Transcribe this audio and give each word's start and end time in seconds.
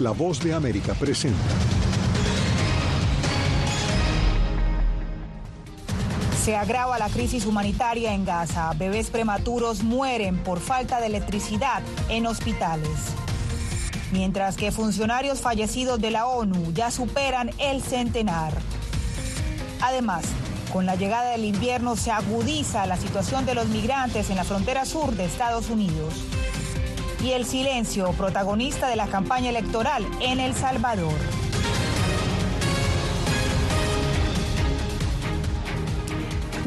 La 0.00 0.12
voz 0.12 0.38
de 0.38 0.54
América 0.54 0.94
presenta. 0.94 1.36
Se 6.40 6.56
agrava 6.56 7.00
la 7.00 7.08
crisis 7.08 7.46
humanitaria 7.46 8.14
en 8.14 8.24
Gaza. 8.24 8.72
Bebés 8.74 9.10
prematuros 9.10 9.82
mueren 9.82 10.38
por 10.38 10.60
falta 10.60 11.00
de 11.00 11.06
electricidad 11.06 11.82
en 12.08 12.26
hospitales. 12.26 13.12
Mientras 14.12 14.56
que 14.56 14.70
funcionarios 14.70 15.40
fallecidos 15.40 16.00
de 16.00 16.12
la 16.12 16.28
ONU 16.28 16.72
ya 16.72 16.92
superan 16.92 17.50
el 17.58 17.82
centenar. 17.82 18.52
Además, 19.80 20.24
con 20.72 20.86
la 20.86 20.94
llegada 20.94 21.32
del 21.32 21.44
invierno 21.44 21.96
se 21.96 22.12
agudiza 22.12 22.86
la 22.86 22.96
situación 22.96 23.46
de 23.46 23.56
los 23.56 23.66
migrantes 23.66 24.30
en 24.30 24.36
la 24.36 24.44
frontera 24.44 24.84
sur 24.84 25.10
de 25.16 25.24
Estados 25.24 25.70
Unidos. 25.70 26.14
Y 27.22 27.32
el 27.32 27.44
silencio, 27.44 28.12
protagonista 28.12 28.88
de 28.88 28.96
la 28.96 29.06
campaña 29.08 29.50
electoral 29.50 30.06
en 30.20 30.40
El 30.40 30.54
Salvador. 30.54 31.14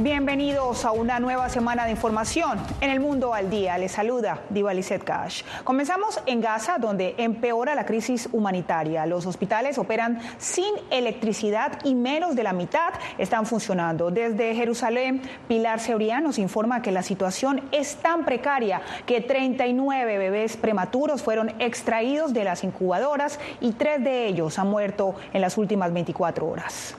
Bienvenidos 0.04 0.84
a 0.84 0.94
una 0.94 1.20
nueva 1.20 1.48
semana 1.50 1.86
de 1.86 1.91
información 1.91 2.58
en 2.82 2.90
el 2.90 3.00
mundo 3.00 3.36
al 3.36 3.52
día. 3.52 3.78
Les 3.78 3.91
saluda 3.91 4.41
Diva 4.50 4.74
Lizette 4.74 5.04
Cash. 5.04 5.44
Comenzamos 5.64 6.20
en 6.26 6.41
Gaza, 6.41 6.80
donde 6.80 7.14
empeora 7.20 7.76
la 7.76 7.86
crisis 7.86 8.27
humanitaria. 8.32 9.05
Los 9.05 9.27
hospitales 9.27 9.77
operan 9.77 10.20
sin 10.40 10.74
electricidad 10.90 11.77
y 11.84 11.94
menos 11.94 12.36
de 12.36 12.41
la 12.41 12.52
mitad 12.52 12.94
están 13.20 13.46
funcionando. 13.46 14.10
Desde 14.10 14.55
Jerusalén, 14.55 15.22
Pilar 15.48 15.80
Seurian 15.80 16.24
nos 16.24 16.40
informa 16.40 16.82
que 16.82 16.91
la 16.91 17.04
situación 17.04 17.62
es 17.72 17.98
tan 17.98 18.26
precaria 18.26 18.82
que 19.05 19.22
39 19.22 20.18
bebés 20.18 20.58
prematuros 20.58 21.22
fueron 21.22 21.54
extraídos 21.60 22.34
de 22.34 22.44
las 22.44 22.63
incubadoras 22.63 23.40
y 23.60 23.74
tres 23.74 24.04
de 24.04 24.26
ellos 24.26 24.57
han 24.57 24.68
muerto 24.68 25.13
en 25.32 25.41
las 25.41 25.60
últimas 25.60 25.94
24 25.94 26.48
horas. 26.48 26.96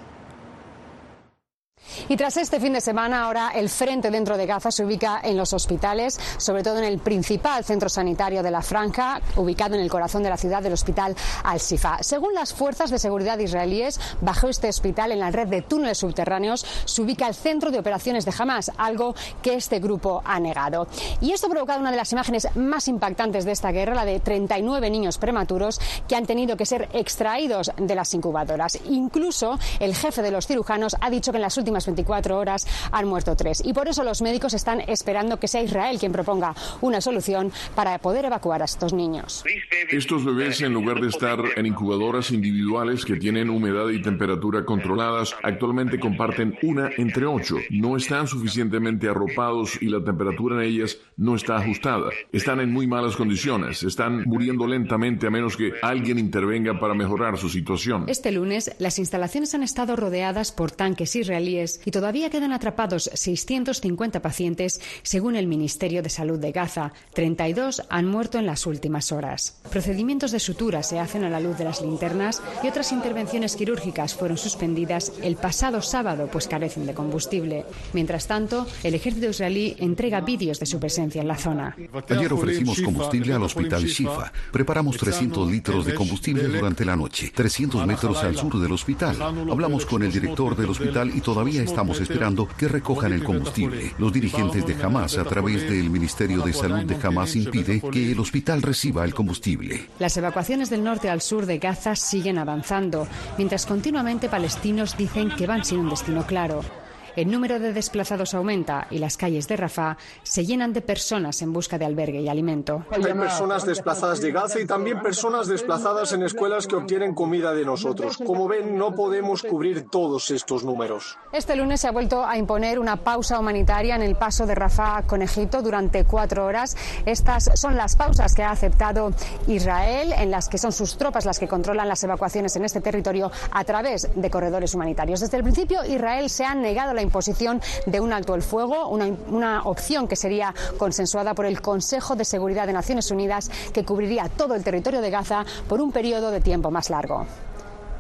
Y 2.09 2.17
tras 2.17 2.37
este 2.37 2.61
fin 2.61 2.73
de 2.73 2.81
semana, 2.81 3.25
ahora 3.25 3.53
el 3.55 3.69
frente 3.69 4.11
dentro 4.11 4.37
de 4.37 4.47
Gaza 4.47 4.71
se 4.71 4.85
ubica 4.85 5.21
en 5.23 5.37
los 5.37 5.53
hospitales, 5.53 6.19
sobre 6.37 6.63
todo 6.63 6.79
en 6.79 6.85
el 6.85 6.99
principal 6.99 7.65
centro 7.65 7.89
sanitario 7.89 8.43
de 8.43 8.51
la 8.51 8.63
Franja, 8.63 9.21
ubicado 9.37 9.75
en 9.75 9.81
el 9.81 9.91
corazón 9.91 10.23
de 10.23 10.31
la 10.31 10.37
ciudad 10.37 10.63
del 10.63 10.73
hospital 10.73 11.15
Al-Sifa. 11.45 11.99
Según 12.03 12.35
las 12.35 12.53
fuerzas 12.53 12.91
de 12.91 12.99
seguridad 12.99 13.39
israelíes, 13.39 14.01
bajo 14.21 14.49
este 14.49 14.69
hospital, 14.69 15.13
en 15.13 15.21
la 15.21 15.31
red 15.31 15.49
de 15.49 15.63
túneles 15.63 15.99
subterráneos, 15.99 16.65
se 16.85 17.03
ubica 17.03 17.29
el 17.29 17.35
centro 17.35 17.71
de 17.71 17.79
operaciones 17.79 18.25
de 18.25 18.33
Hamas, 18.37 18.71
algo 18.77 19.15
que 19.43 19.55
este 19.55 19.81
grupo 19.81 20.23
ha 20.25 20.39
negado. 20.41 20.87
Y 21.21 21.33
esto 21.33 21.47
ha 21.47 21.51
provocado 21.51 21.81
una 21.81 21.91
de 21.91 21.97
las 21.97 22.13
imágenes 22.13 22.49
más 22.55 22.89
impactantes 22.89 23.45
de 23.45 23.53
esta 23.53 23.73
guerra, 23.73 23.95
la 23.95 24.05
de 24.05 24.21
39 24.21 24.91
niños 24.91 25.19
prematuros 25.19 25.81
que 26.09 26.17
han 26.17 26.27
tenido 26.27 26.57
que 26.57 26.67
ser 26.67 26.89
extraídos 26.93 27.73
de 27.77 27.95
las 27.95 28.13
incubadoras. 28.15 28.79
Incluso 28.87 29.59
el 29.81 29.95
jefe 29.95 30.23
de 30.23 30.31
los 30.31 30.47
cirujanos 30.47 30.97
ha 31.01 31.11
dicho 31.11 31.33
que 31.33 31.39
en 31.39 31.43
las 31.43 31.57
últimas 31.57 31.82
24 31.87 32.39
horas 32.39 32.67
han 32.91 33.07
muerto 33.07 33.37
tres. 33.37 33.63
Y 33.65 33.73
por 33.73 33.89
eso 33.89 34.05
los 34.05 34.23
médicos 34.23 34.55
están 34.55 34.81
esperando 34.81 35.39
que 35.39 35.49
sea 35.49 35.63
Israel 35.63 35.99
quien 35.99 36.13
proponga 36.13 36.55
una 36.81 37.01
solución 37.01 37.53
para 37.75 37.99
poder 37.99 38.25
evacuar 38.25 38.63
a 38.63 38.67
estos 38.67 38.93
niños. 38.93 39.45
Estos 39.91 40.25
bebés, 40.25 40.61
en 40.63 40.73
lugar 40.73 41.01
de 41.01 41.09
estar 41.09 41.39
en 41.57 41.67
incubadoras 41.67 42.31
individuales 42.31 43.05
que 43.05 43.17
tienen 43.17 43.51
humedad 43.51 43.89
y 43.89 44.03
temperatura 44.03 44.65
controladas, 44.65 45.35
actualmente 45.43 45.99
comparten 45.99 46.59
una 46.63 46.91
entre 46.97 47.27
ocho. 47.27 47.57
No 47.71 47.97
están 47.97 48.27
suficientemente 48.27 49.09
arropados 49.09 49.81
y 49.81 49.87
la 49.87 50.03
temperatura 50.03 50.57
en 50.57 50.63
ellas 50.63 50.99
no 51.17 51.37
está 51.37 51.57
ajustada. 51.57 52.11
Están 52.33 52.61
en 52.61 52.73
muy 52.73 52.87
malas 52.87 53.17
condiciones. 53.17 53.83
Están 53.83 54.25
muriendo 54.25 54.67
lentamente 54.67 55.27
a 55.27 55.31
menos 55.31 55.57
que 55.57 55.73
alguien 55.83 56.19
intervenga 56.19 56.79
para 56.79 56.95
mejorar 56.95 57.39
su 57.39 57.49
situación. 57.49 58.05
Este 58.09 58.33
lunes, 58.33 58.75
las 58.79 58.99
instalaciones 58.99 59.55
han 59.55 59.63
estado 59.63 59.97
rodeadas 59.97 60.53
por 60.53 60.71
tanques 60.71 61.15
israelíes 61.17 61.72
y 61.85 61.91
todavía 61.91 62.31
quedan 62.31 62.53
atrapados 62.53 63.11
650 63.13 64.23
pacientes, 64.23 64.81
según 65.03 65.37
el 65.37 65.47
Ministerio 65.47 66.03
de 66.03 66.09
Salud 66.09 66.39
de 66.39 66.53
Gaza. 66.53 66.93
32 67.15 67.83
han 67.89 68.07
muerto 68.07 68.39
en 68.39 68.47
las 68.47 68.67
últimas 68.67 69.13
horas. 69.13 69.61
Procedimientos 69.71 70.31
de 70.33 70.41
sutura 70.41 70.83
se 70.83 70.99
hacen 70.99 71.25
a 71.25 71.31
la 71.31 71.41
luz 71.41 71.59
de 71.59 71.65
las 71.65 71.83
linternas 71.83 72.43
y 72.63 72.69
otras 72.69 72.93
intervenciones 72.93 73.57
quirúrgicas 73.57 74.15
fueron 74.15 74.39
suspendidas 74.39 75.13
el 75.23 75.37
pasado 75.37 75.83
sábado, 75.83 76.29
pues 76.31 76.49
carecen 76.49 76.87
de 76.87 76.95
combustible. 76.95 77.65
Mientras 77.93 78.27
tanto, 78.27 78.67
el 78.83 78.95
ejército 78.95 79.29
israelí 79.29 79.77
entrega 79.79 80.21
vídeos 80.21 80.59
de 80.59 80.67
su 80.67 80.79
presencia 80.79 81.21
en 81.21 81.29
la 81.29 81.37
zona. 81.37 81.77
Ayer 82.09 82.33
ofrecimos 82.33 82.81
combustible 82.81 83.33
al 83.33 83.43
hospital 83.43 83.85
Shifa. 83.85 84.33
Preparamos 84.51 84.97
300 84.97 85.51
litros 85.51 85.87
de 85.87 85.95
combustible 85.95 86.45
durante 86.49 86.85
la 86.85 86.97
noche, 86.97 87.33
300 87.35 87.87
metros 87.87 88.23
al 88.23 88.37
sur 88.37 88.61
del 88.61 88.73
hospital. 88.73 89.21
Hablamos 89.23 89.87
con 89.87 90.03
el 90.03 90.13
director 90.13 90.57
del 90.57 90.71
hospital 90.71 91.13
y 91.15 91.21
todavía 91.21 91.62
estamos 91.63 92.01
esperando 92.01 92.49
que 92.57 92.69
recojan 92.69 93.13
el 93.13 93.25
combustible. 93.25 93.93
Los 93.99 94.13
dirigentes 94.13 94.67
de 94.67 94.83
Hamas, 94.83 95.19
a 95.19 95.25
través 95.25 95.69
del 95.69 95.91
Ministerio 95.91 96.43
de 96.43 96.53
Salud 96.53 96.85
de 96.85 96.97
Hamas, 97.07 97.37
impide 97.37 97.81
que 97.81 98.13
el 98.13 98.21
hospital 98.21 98.63
reciba 98.63 99.05
el 99.05 99.15
combustible. 99.15 99.89
Las 99.99 100.17
evacuaciones 100.17 100.71
del 100.71 100.85
norte 100.85 101.09
al 101.09 101.21
sur 101.21 101.47
de 101.47 101.59
Gaza 101.59 101.97
siguen 101.97 102.39
avanzando, 102.39 103.07
mientras 103.39 103.67
continuamente 103.67 104.29
palestinos 104.29 104.97
dicen 104.97 105.31
que 105.37 105.47
van 105.47 105.65
sin 105.65 105.79
un 105.79 105.91
destino 105.91 106.27
claro. 106.27 106.82
El 107.15 107.31
número 107.31 107.59
de 107.59 107.75
desplazados 107.75 108.33
aumenta 108.33 108.87
y 108.91 108.99
las 108.99 109.19
calles 109.19 109.47
de 109.47 109.57
Rafah 109.57 109.99
se 110.23 110.47
llenan 110.47 110.73
de 110.73 110.81
personas 110.81 111.43
en 111.43 111.53
busca 111.53 111.77
de 111.77 111.85
albergue 111.85 112.23
y 112.23 112.29
alimento. 112.29 112.87
Hay 112.91 113.03
personas 113.03 113.67
desplazadas 113.67 114.23
de 114.23 114.33
Gaza 114.33 114.61
y 114.61 114.67
también 114.67 115.03
personas 115.03 115.47
desplazadas 115.47 116.13
en 116.15 116.23
escuelas 116.23 116.67
que 116.67 116.77
obtienen 116.77 117.15
comida 117.15 117.53
de 117.53 117.67
nosotros. 117.67 118.17
Como 118.17 118.49
ven, 118.49 118.79
no 118.79 118.95
podemos 118.95 119.43
cubrir 119.43 119.91
todos 119.91 120.31
estos 120.31 120.65
números. 120.65 121.19
Este 121.33 121.55
lunes 121.55 121.83
se 121.83 121.89
ha 121.89 121.93
vuelto 121.93 122.25
a 122.25 122.39
imponer 122.39 122.79
una 122.79 122.97
pausa 122.97 123.39
humanitaria 123.39 123.95
en 123.95 124.03
el 124.03 124.17
paso 124.17 124.47
de 124.47 124.55
Rafah 124.55 125.03
con 125.03 125.21
Egipto 125.21 125.61
durante 125.61 126.05
cuatro 126.05 126.47
horas. 126.47 126.77
Estas 127.05 127.51
son 127.55 127.77
las 127.77 127.95
pausas 127.95 128.35
que 128.35 128.43
ha 128.43 128.51
aceptado 128.51 129.13
Israel, 129.47 130.15
en 130.17 130.31
las 130.31 130.49
que 130.49 130.57
son 130.57 130.73
sus 130.73 130.97
tropas 130.97 131.27
las 131.27 131.39
que 131.39 131.47
controlan 131.47 131.89
las 131.89 132.03
evacuaciones 132.05 132.57
en 132.57 132.65
este 132.65 132.81
territorio 132.81 133.31
a 133.51 133.65
través 133.65 134.09
de 134.15 134.31
corredores 134.31 134.75
humanitarios. 134.75 135.21
Desde 135.21 135.37
el 135.37 135.43
principio, 135.43 135.85
Israel 135.85 136.31
se 136.31 136.47
ha 136.47 136.55
negado 136.55 136.95
la 136.95 137.02
imposición 137.03 137.61
de 137.87 138.01
un 138.01 138.13
alto 138.13 138.35
el 138.35 138.43
fuego, 138.43 138.89
una, 138.89 139.07
una 139.29 139.63
opción 139.65 140.09
que 140.09 140.17
sería 140.17 140.55
consensuada 140.79 141.35
por 141.35 141.47
el 141.47 141.61
Consejo 141.61 142.17
de 142.17 142.25
Seguridad 142.25 142.67
de 142.67 142.73
Naciones 142.73 143.11
Unidas 143.11 143.51
que 143.73 143.85
cubriría 143.85 144.29
todo 144.29 144.55
el 144.55 144.65
territorio 144.65 145.01
de 145.01 145.11
Gaza 145.11 145.45
por 145.69 145.81
un 145.81 145.93
periodo 145.93 146.31
de 146.31 146.41
tiempo 146.41 146.71
más 146.71 146.91
largo. 146.91 147.27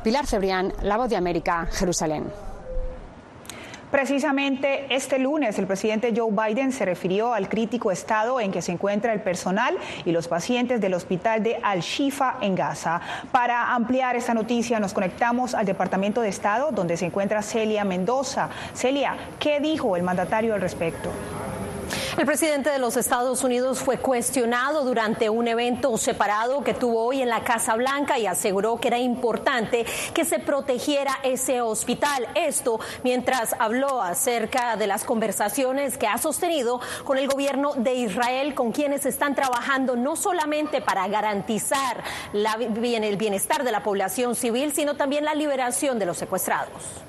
Pilar 0.03 0.27
Cebrián, 0.27 0.73
La 0.83 0.97
Voz 0.97 1.09
de 1.09 1.17
América, 1.17 1.69
Jerusalén. 1.71 2.52
Precisamente 3.93 4.87
este 4.89 5.19
lunes 5.19 5.59
el 5.59 5.67
presidente 5.67 6.15
Joe 6.17 6.33
Biden 6.33 6.73
se 6.73 6.87
refirió 6.87 7.35
al 7.35 7.51
crítico 7.51 7.93
estado 7.93 8.41
en 8.41 8.51
que 8.51 8.63
se 8.63 8.73
encuentra 8.73 9.13
el 9.13 9.21
personal 9.21 9.77
y 10.07 10.13
los 10.13 10.29
pacientes 10.29 10.81
del 10.81 10.95
hospital 10.95 11.43
de 11.43 11.59
Al-Shifa 11.63 12.39
en 12.41 12.55
Gaza. 12.55 13.03
Para 13.31 13.75
ampliar 13.75 14.17
esta 14.17 14.33
noticia 14.33 14.81
nos 14.81 14.95
conectamos 14.95 15.55
al 15.55 15.67
Departamento 15.67 16.23
de 16.23 16.31
Estado 16.31 16.73
donde 16.73 16.97
se 16.97 17.05
encuentra 17.05 17.43
Celia 17.43 17.85
Mendoza. 17.85 18.49
Celia, 18.73 19.15
¿qué 19.39 19.61
dijo 19.61 19.95
el 19.95 20.03
mandatario 20.03 20.55
al 20.55 20.63
respecto? 20.63 21.11
El 22.19 22.27
presidente 22.27 22.69
de 22.69 22.79
los 22.79 22.99
Estados 22.99 23.43
Unidos 23.43 23.79
fue 23.79 23.97
cuestionado 23.97 24.85
durante 24.85 25.31
un 25.31 25.49
evento 25.49 25.97
separado 25.97 26.63
que 26.63 26.75
tuvo 26.75 27.07
hoy 27.07 27.23
en 27.23 27.31
la 27.31 27.43
Casa 27.43 27.75
Blanca 27.75 28.19
y 28.19 28.27
aseguró 28.27 28.79
que 28.79 28.89
era 28.89 28.99
importante 28.99 29.87
que 30.13 30.27
se 30.27 30.39
protegiera 30.39 31.19
ese 31.23 31.63
hospital. 31.63 32.29
Esto 32.35 32.79
mientras 33.03 33.57
habló 33.59 34.03
acerca 34.03 34.77
de 34.77 34.87
las 34.87 35.05
conversaciones 35.05 35.97
que 35.97 36.07
ha 36.07 36.19
sostenido 36.19 36.83
con 37.05 37.17
el 37.17 37.29
gobierno 37.29 37.73
de 37.77 37.95
Israel, 37.95 38.55
con 38.55 38.73
quienes 38.73 39.07
están 39.07 39.35
trabajando 39.35 39.97
no 39.97 40.15
solamente 40.15 40.83
para 40.83 41.09
garantizar 41.09 42.05
la, 42.35 42.59
el 42.61 43.17
bienestar 43.17 43.65
de 43.65 43.73
la 43.73 43.83
población 43.83 44.35
civil, 44.35 44.73
sino 44.75 44.97
también 44.97 45.25
la 45.25 45.35
liberación 45.35 45.99
de 45.99 46.05
los 46.05 46.19
secuestrados. 46.19 47.03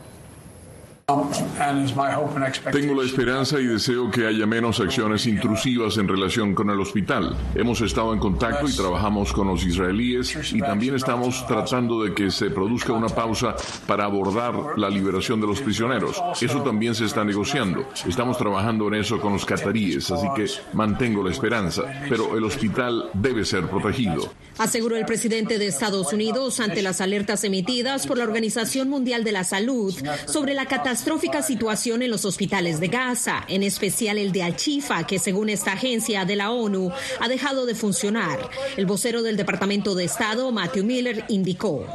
Tengo 1.05 2.95
la 2.95 3.05
esperanza 3.05 3.59
y 3.59 3.65
deseo 3.65 4.09
que 4.09 4.25
haya 4.25 4.45
menos 4.45 4.79
acciones 4.79 5.25
intrusivas 5.25 5.97
en 5.97 6.07
relación 6.07 6.55
con 6.55 6.69
el 6.69 6.79
hospital. 6.79 7.35
Hemos 7.55 7.81
estado 7.81 8.13
en 8.13 8.19
contacto 8.19 8.69
y 8.69 8.73
trabajamos 8.73 9.33
con 9.33 9.47
los 9.47 9.65
israelíes 9.65 10.53
y 10.53 10.61
también 10.61 10.95
estamos 10.95 11.45
tratando 11.45 12.03
de 12.03 12.13
que 12.13 12.31
se 12.31 12.49
produzca 12.51 12.93
una 12.93 13.09
pausa 13.09 13.53
para 13.85 14.05
abordar 14.05 14.55
la 14.77 14.89
liberación 14.89 15.41
de 15.41 15.47
los 15.47 15.59
prisioneros. 15.59 16.23
Eso 16.39 16.63
también 16.63 16.95
se 16.95 17.03
está 17.03 17.25
negociando. 17.25 17.85
Estamos 18.07 18.37
trabajando 18.37 18.87
en 18.87 18.93
eso 18.93 19.19
con 19.19 19.33
los 19.33 19.45
cataríes, 19.45 20.09
así 20.09 20.27
que 20.37 20.45
mantengo 20.71 21.21
la 21.21 21.31
esperanza. 21.31 21.83
Pero 22.07 22.37
el 22.37 22.45
hospital 22.45 23.09
debe 23.13 23.43
ser 23.43 23.69
protegido. 23.69 24.31
Aseguró 24.57 24.95
el 24.95 25.05
presidente 25.05 25.57
de 25.57 25.67
Estados 25.67 26.13
Unidos 26.13 26.61
ante 26.61 26.81
las 26.81 27.01
alertas 27.01 27.43
emitidas 27.43 28.07
por 28.07 28.17
la 28.17 28.23
Organización 28.23 28.87
Mundial 28.87 29.25
de 29.25 29.33
la 29.33 29.43
Salud 29.43 29.93
sobre 30.27 30.53
la 30.53 30.65
catástrofe 30.65 30.92
catastrófica 30.93 31.41
situación 31.41 32.03
en 32.03 32.11
los 32.11 32.23
hospitales 32.23 32.79
de 32.79 32.87
Gaza, 32.87 33.43
en 33.47 33.63
especial 33.63 34.19
el 34.19 34.31
de 34.31 34.43
Al-Chifa, 34.43 35.07
que 35.07 35.17
según 35.17 35.49
esta 35.49 35.71
agencia 35.71 36.23
de 36.23 36.35
la 36.35 36.51
ONU 36.51 36.91
ha 37.19 37.27
dejado 37.27 37.65
de 37.65 37.73
funcionar. 37.73 38.37
El 38.77 38.85
vocero 38.85 39.23
del 39.23 39.35
Departamento 39.35 39.95
de 39.95 40.03
Estado, 40.03 40.51
Matthew 40.51 40.83
Miller, 40.83 41.25
indicó. 41.29 41.87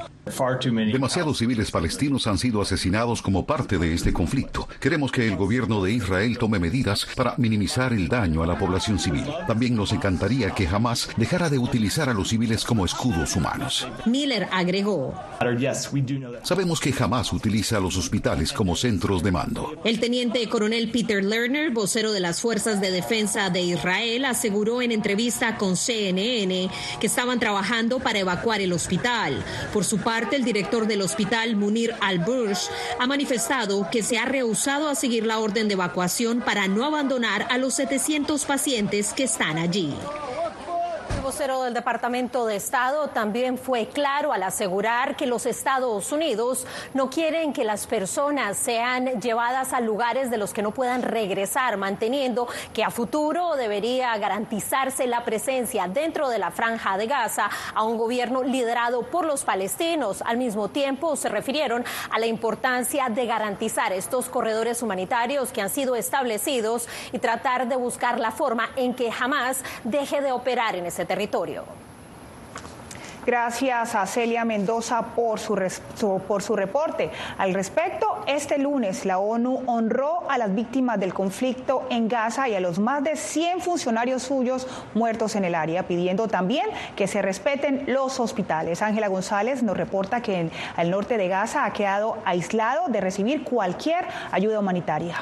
Demasiados 0.92 1.38
civiles 1.38 1.70
palestinos 1.70 2.26
han 2.26 2.38
sido 2.38 2.60
asesinados 2.60 3.22
como 3.22 3.46
parte 3.46 3.78
de 3.78 3.94
este 3.94 4.12
conflicto. 4.12 4.68
Queremos 4.80 5.12
que 5.12 5.26
el 5.26 5.36
gobierno 5.36 5.82
de 5.82 5.92
Israel 5.92 6.38
tome 6.38 6.58
medidas 6.58 7.06
para 7.16 7.34
minimizar 7.38 7.92
el 7.92 8.08
daño 8.08 8.42
a 8.42 8.46
la 8.46 8.58
población 8.58 8.98
civil. 8.98 9.24
También 9.46 9.74
nos 9.74 9.92
encantaría 9.92 10.50
que 10.50 10.66
jamás 10.66 11.08
dejara 11.16 11.48
de 11.48 11.58
utilizar 11.58 12.08
a 12.08 12.14
los 12.14 12.28
civiles 12.28 12.64
como 12.64 12.84
escudos 12.84 13.36
humanos. 13.36 13.86
Miller 14.06 14.48
agregó. 14.52 15.14
Sabemos 16.42 16.80
que 16.80 16.92
jamás 16.92 17.32
utiliza 17.32 17.78
a 17.78 17.80
los 17.80 17.96
hospitales 17.96 18.52
como 18.52 18.76
centros 18.76 19.22
de 19.22 19.32
mando. 19.32 19.74
El 19.84 20.00
teniente 20.00 20.46
coronel 20.48 20.90
Peter 20.90 21.24
Lerner, 21.24 21.70
vocero 21.70 22.12
de 22.12 22.20
las 22.20 22.40
Fuerzas 22.40 22.80
de 22.80 22.90
Defensa 22.90 23.50
de 23.50 23.62
Israel, 23.62 24.24
aseguró 24.24 24.82
en 24.82 24.92
entrevista 24.92 25.56
con 25.56 25.76
CNN 25.76 26.70
que 27.00 27.06
estaban 27.06 27.38
trabajando 27.38 27.98
para 27.98 28.18
evacuar 28.18 28.60
el 28.60 28.72
hospital. 28.72 29.44
Por 29.72 29.84
su 29.84 29.98
parte, 29.98 30.17
el 30.36 30.44
director 30.44 30.86
del 30.86 31.02
hospital, 31.02 31.56
Munir 31.56 31.94
Al-Bursh, 32.00 32.68
ha 32.98 33.06
manifestado 33.06 33.88
que 33.90 34.02
se 34.02 34.18
ha 34.18 34.24
rehusado 34.24 34.88
a 34.88 34.94
seguir 34.94 35.24
la 35.26 35.38
orden 35.38 35.68
de 35.68 35.74
evacuación 35.74 36.40
para 36.40 36.68
no 36.68 36.84
abandonar 36.84 37.46
a 37.50 37.58
los 37.58 37.74
700 37.74 38.44
pacientes 38.44 39.12
que 39.12 39.24
están 39.24 39.58
allí 39.58 39.94
vocero 41.28 41.64
del 41.64 41.74
Departamento 41.74 42.46
de 42.46 42.56
Estado 42.56 43.08
también 43.08 43.58
fue 43.58 43.86
claro 43.86 44.32
al 44.32 44.42
asegurar 44.42 45.14
que 45.14 45.26
los 45.26 45.44
Estados 45.44 46.10
Unidos 46.10 46.66
no 46.94 47.10
quieren 47.10 47.52
que 47.52 47.64
las 47.64 47.86
personas 47.86 48.56
sean 48.56 49.20
llevadas 49.20 49.74
a 49.74 49.80
lugares 49.80 50.30
de 50.30 50.38
los 50.38 50.54
que 50.54 50.62
no 50.62 50.72
puedan 50.72 51.02
regresar, 51.02 51.76
manteniendo 51.76 52.48
que 52.72 52.82
a 52.82 52.90
futuro 52.90 53.56
debería 53.56 54.16
garantizarse 54.16 55.06
la 55.06 55.26
presencia 55.26 55.86
dentro 55.86 56.30
de 56.30 56.38
la 56.38 56.50
franja 56.50 56.96
de 56.96 57.06
Gaza 57.06 57.50
a 57.74 57.82
un 57.82 57.98
gobierno 57.98 58.42
liderado 58.42 59.02
por 59.02 59.26
los 59.26 59.44
palestinos. 59.44 60.22
Al 60.22 60.38
mismo 60.38 60.70
tiempo, 60.70 61.14
se 61.14 61.28
refirieron 61.28 61.84
a 62.10 62.18
la 62.18 62.26
importancia 62.26 63.10
de 63.10 63.26
garantizar 63.26 63.92
estos 63.92 64.30
corredores 64.30 64.80
humanitarios 64.82 65.52
que 65.52 65.60
han 65.60 65.68
sido 65.68 65.94
establecidos 65.94 66.88
y 67.12 67.18
tratar 67.18 67.68
de 67.68 67.76
buscar 67.76 68.18
la 68.18 68.30
forma 68.30 68.70
en 68.76 68.94
que 68.94 69.12
jamás 69.12 69.62
deje 69.84 70.22
de 70.22 70.32
operar 70.32 70.74
en 70.74 70.86
ese 70.86 71.04
territorio 71.04 71.17
territorio. 71.18 71.64
Gracias 73.26 73.94
a 73.94 74.06
Celia 74.06 74.44
Mendoza 74.44 75.02
por 75.02 75.38
su, 75.38 75.54
por 76.26 76.42
su 76.42 76.56
reporte. 76.56 77.10
Al 77.36 77.52
respecto, 77.52 78.22
este 78.26 78.56
lunes 78.56 79.04
la 79.04 79.18
ONU 79.18 79.64
honró 79.66 80.30
a 80.30 80.38
las 80.38 80.54
víctimas 80.54 80.98
del 80.98 81.12
conflicto 81.12 81.86
en 81.90 82.08
Gaza 82.08 82.48
y 82.48 82.54
a 82.54 82.60
los 82.60 82.78
más 82.78 83.02
de 83.04 83.16
100 83.16 83.60
funcionarios 83.60 84.22
suyos 84.22 84.66
muertos 84.94 85.34
en 85.36 85.44
el 85.44 85.54
área, 85.56 85.82
pidiendo 85.82 86.28
también 86.28 86.66
que 86.96 87.06
se 87.06 87.20
respeten 87.20 87.84
los 87.88 88.18
hospitales. 88.18 88.80
Ángela 88.80 89.08
González 89.08 89.62
nos 89.62 89.76
reporta 89.76 90.22
que 90.22 90.50
el 90.78 90.90
norte 90.90 91.18
de 91.18 91.28
Gaza 91.28 91.66
ha 91.66 91.72
quedado 91.74 92.16
aislado 92.24 92.88
de 92.88 93.00
recibir 93.00 93.42
cualquier 93.42 94.06
ayuda 94.30 94.60
humanitaria. 94.60 95.16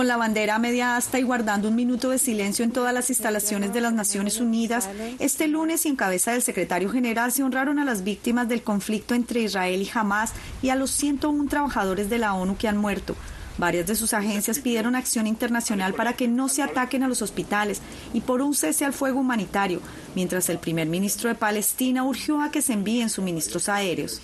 Con 0.00 0.08
la 0.08 0.16
bandera 0.16 0.58
media 0.58 0.96
asta 0.96 1.18
y 1.18 1.24
guardando 1.24 1.68
un 1.68 1.74
minuto 1.74 2.08
de 2.08 2.16
silencio 2.16 2.64
en 2.64 2.70
todas 2.70 2.94
las 2.94 3.10
instalaciones 3.10 3.74
de 3.74 3.82
las 3.82 3.92
Naciones 3.92 4.40
Unidas, 4.40 4.88
este 5.18 5.46
lunes 5.46 5.84
y 5.84 5.90
en 5.90 5.96
cabeza 5.96 6.32
del 6.32 6.40
secretario 6.40 6.88
general 6.88 7.32
se 7.32 7.42
honraron 7.42 7.78
a 7.78 7.84
las 7.84 8.02
víctimas 8.02 8.48
del 8.48 8.62
conflicto 8.62 9.14
entre 9.14 9.42
Israel 9.42 9.82
y 9.82 9.90
Hamas 9.92 10.32
y 10.62 10.70
a 10.70 10.74
los 10.74 10.90
101 10.92 11.50
trabajadores 11.50 12.08
de 12.08 12.16
la 12.16 12.32
ONU 12.32 12.56
que 12.56 12.66
han 12.66 12.78
muerto. 12.78 13.14
Varias 13.58 13.86
de 13.86 13.94
sus 13.94 14.14
agencias 14.14 14.58
pidieron 14.60 14.94
acción 14.94 15.26
internacional 15.26 15.92
para 15.92 16.14
que 16.14 16.28
no 16.28 16.48
se 16.48 16.62
ataquen 16.62 17.02
a 17.02 17.08
los 17.08 17.20
hospitales 17.20 17.82
y 18.14 18.22
por 18.22 18.40
un 18.40 18.54
cese 18.54 18.86
al 18.86 18.94
fuego 18.94 19.20
humanitario, 19.20 19.82
mientras 20.14 20.48
el 20.48 20.58
primer 20.58 20.88
ministro 20.88 21.28
de 21.28 21.34
Palestina 21.34 22.04
urgió 22.04 22.40
a 22.40 22.50
que 22.50 22.62
se 22.62 22.72
envíen 22.72 23.10
suministros 23.10 23.68
aéreos. 23.68 24.20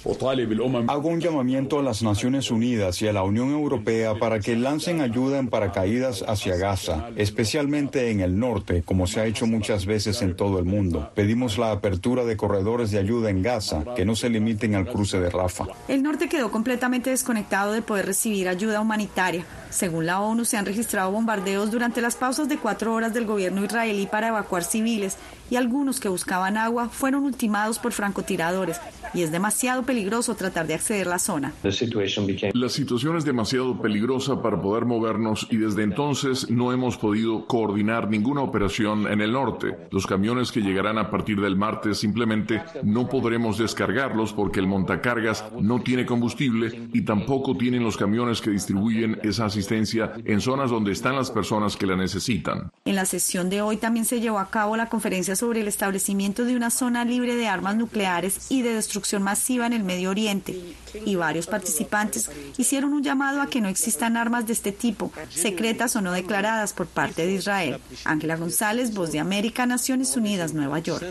Hago 0.88 1.08
un 1.08 1.20
llamamiento 1.20 1.78
a 1.78 1.82
las 1.82 2.02
Naciones 2.02 2.50
Unidas 2.50 3.00
y 3.02 3.08
a 3.08 3.12
la 3.12 3.22
Unión 3.22 3.50
Europea 3.50 4.14
para 4.18 4.40
que 4.40 4.56
lancen 4.56 5.00
ayuda 5.00 5.38
en 5.38 5.48
paracaídas 5.48 6.24
hacia 6.26 6.56
Gaza, 6.56 7.10
especialmente 7.16 8.10
en 8.10 8.20
el 8.20 8.38
norte, 8.38 8.82
como 8.82 9.06
se 9.06 9.20
ha 9.20 9.26
hecho 9.26 9.46
muchas 9.46 9.86
veces 9.86 10.22
en 10.22 10.36
todo 10.36 10.58
el 10.58 10.64
mundo. 10.64 11.10
Pedimos 11.14 11.58
la 11.58 11.72
apertura 11.72 12.24
de 12.24 12.36
corredores 12.36 12.90
de 12.90 12.98
ayuda 12.98 13.30
en 13.30 13.42
Gaza, 13.42 13.84
que 13.94 14.04
no 14.04 14.16
se 14.16 14.28
limiten 14.28 14.74
al 14.74 14.86
cruce 14.86 15.20
de 15.20 15.30
Rafa. 15.30 15.66
El 15.88 16.02
norte 16.02 16.28
quedó 16.28 16.50
completamente 16.50 17.10
desconectado 17.10 17.72
de 17.72 17.82
poder 17.82 18.06
recibir 18.06 18.48
ayuda 18.48 18.80
humanitaria 18.80 19.44
según 19.70 20.06
la 20.06 20.20
ONU, 20.20 20.44
se 20.44 20.56
han 20.56 20.64
registrado 20.64 21.10
bombardeos 21.10 21.70
durante 21.70 22.00
las 22.00 22.16
pausas 22.16 22.48
de 22.48 22.56
cuatro 22.56 22.94
horas 22.94 23.12
del 23.12 23.26
gobierno 23.26 23.64
israelí 23.64 24.06
para 24.06 24.28
evacuar 24.28 24.64
civiles 24.64 25.16
y 25.50 25.56
algunos 25.76 26.00
que 26.00 26.08
buscaban 26.08 26.56
agua 26.56 26.88
fueron 26.88 27.24
ultimados 27.24 27.78
por 27.78 27.92
francotiradores 27.92 28.80
y 29.14 29.22
es 29.22 29.30
demasiado 29.30 29.82
peligroso 29.84 30.34
tratar 30.34 30.66
de 30.66 30.74
acceder 30.74 31.06
a 31.06 31.10
la 31.10 31.18
zona. 31.18 31.52
La 31.62 32.68
situación 32.68 33.16
es 33.16 33.24
demasiado 33.24 33.80
peligrosa 33.80 34.42
para 34.42 34.60
poder 34.60 34.84
movernos 34.84 35.46
y 35.50 35.56
desde 35.56 35.82
entonces 35.82 36.50
no 36.50 36.72
hemos 36.72 36.96
podido 36.96 37.46
coordinar 37.46 38.08
ninguna 38.08 38.42
operación 38.42 39.06
en 39.06 39.20
el 39.20 39.32
norte. 39.32 39.76
Los 39.90 40.06
camiones 40.06 40.52
que 40.52 40.60
llegarán 40.60 40.98
a 40.98 41.10
partir 41.10 41.40
del 41.40 41.56
martes 41.56 41.98
simplemente 41.98 42.62
no 42.82 43.08
podremos 43.08 43.58
descargarlos 43.58 44.32
porque 44.32 44.60
el 44.60 44.66
montacargas 44.66 45.44
no 45.60 45.80
tiene 45.80 46.04
combustible 46.04 46.88
y 46.92 47.02
tampoco 47.02 47.56
tienen 47.56 47.84
los 47.84 47.96
camiones 47.96 48.40
que 48.40 48.50
distribuyen 48.50 49.18
esa 49.22 49.46
asistencia 49.46 50.12
en 50.24 50.40
zonas 50.40 50.70
donde 50.70 50.92
están 50.92 51.16
las 51.16 51.30
personas 51.30 51.76
que 51.76 51.86
la 51.86 51.96
necesitan. 51.96 52.70
En 52.84 52.96
la 52.96 53.04
sesión 53.04 53.50
de 53.50 53.62
hoy 53.62 53.76
también 53.76 54.04
se 54.04 54.20
llevó 54.20 54.38
a 54.38 54.50
cabo 54.50 54.76
la 54.76 54.88
conferencia 54.88 55.36
sobre 55.36 55.60
el 55.60 55.68
establecimiento 55.68 56.44
de 56.44 56.56
una 56.56 56.70
zona 56.70 57.04
libre 57.04 57.36
de 57.36 57.48
armas 57.48 57.76
nucleares 57.76 58.50
y 58.50 58.62
de 58.62 58.74
destrucción 58.74 58.95
masiva 59.20 59.66
en 59.66 59.72
el 59.72 59.84
Medio 59.84 60.10
Oriente, 60.10 60.74
y 61.04 61.14
varios 61.14 61.46
participantes 61.46 62.30
hicieron 62.56 62.92
un 62.92 63.02
llamado 63.02 63.40
a 63.40 63.48
que 63.48 63.60
no 63.60 63.68
existan 63.68 64.16
armas 64.16 64.46
de 64.46 64.52
este 64.52 64.72
tipo, 64.72 65.12
secretas 65.30 65.96
o 65.96 66.00
no 66.00 66.12
declaradas 66.12 66.72
por 66.72 66.86
parte 66.86 67.26
de 67.26 67.34
Israel. 67.34 67.80
Ángela 68.04 68.36
González, 68.36 68.94
Voz 68.94 69.12
de 69.12 69.20
América, 69.20 69.66
Naciones 69.66 70.16
Unidas, 70.16 70.54
Nueva 70.54 70.78
York. 70.78 71.04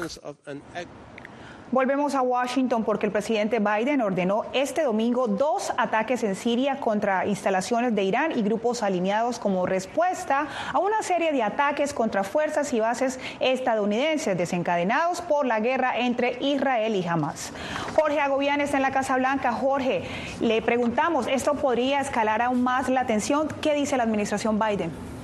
Volvemos 1.71 2.13
a 2.13 2.21
Washington 2.21 2.83
porque 2.83 3.07
el 3.07 3.11
presidente 3.11 3.59
Biden 3.59 4.01
ordenó 4.01 4.45
este 4.53 4.83
domingo 4.83 5.27
dos 5.27 5.73
ataques 5.77 6.23
en 6.23 6.35
Siria 6.35 6.79
contra 6.79 7.25
instalaciones 7.25 7.95
de 7.95 8.03
Irán 8.03 8.37
y 8.37 8.43
grupos 8.43 8.83
alineados 8.83 9.39
como 9.39 9.65
respuesta 9.65 10.47
a 10.71 10.77
una 10.77 11.01
serie 11.01 11.31
de 11.31 11.41
ataques 11.41 11.91
contra 11.91 12.23
fuerzas 12.23 12.71
y 12.71 12.79
bases 12.79 13.19
estadounidenses 13.39 14.37
desencadenados 14.37 15.21
por 15.21 15.47
la 15.47 15.59
guerra 15.59 15.97
entre 15.97 16.37
Israel 16.39 16.95
y 16.95 17.05
Hamas. 17.07 17.51
Jorge 17.95 18.19
Agobián 18.19 18.61
está 18.61 18.77
en 18.77 18.83
la 18.83 18.91
Casa 18.91 19.17
Blanca. 19.17 19.51
Jorge, 19.51 20.03
le 20.41 20.61
preguntamos, 20.61 21.25
¿esto 21.27 21.55
podría 21.55 21.99
escalar 21.99 22.43
aún 22.43 22.61
más 22.61 22.89
la 22.89 23.07
tensión? 23.07 23.47
¿Qué 23.61 23.73
dice 23.73 23.97
la 23.97 24.03
administración 24.03 24.59
Biden? 24.59 25.14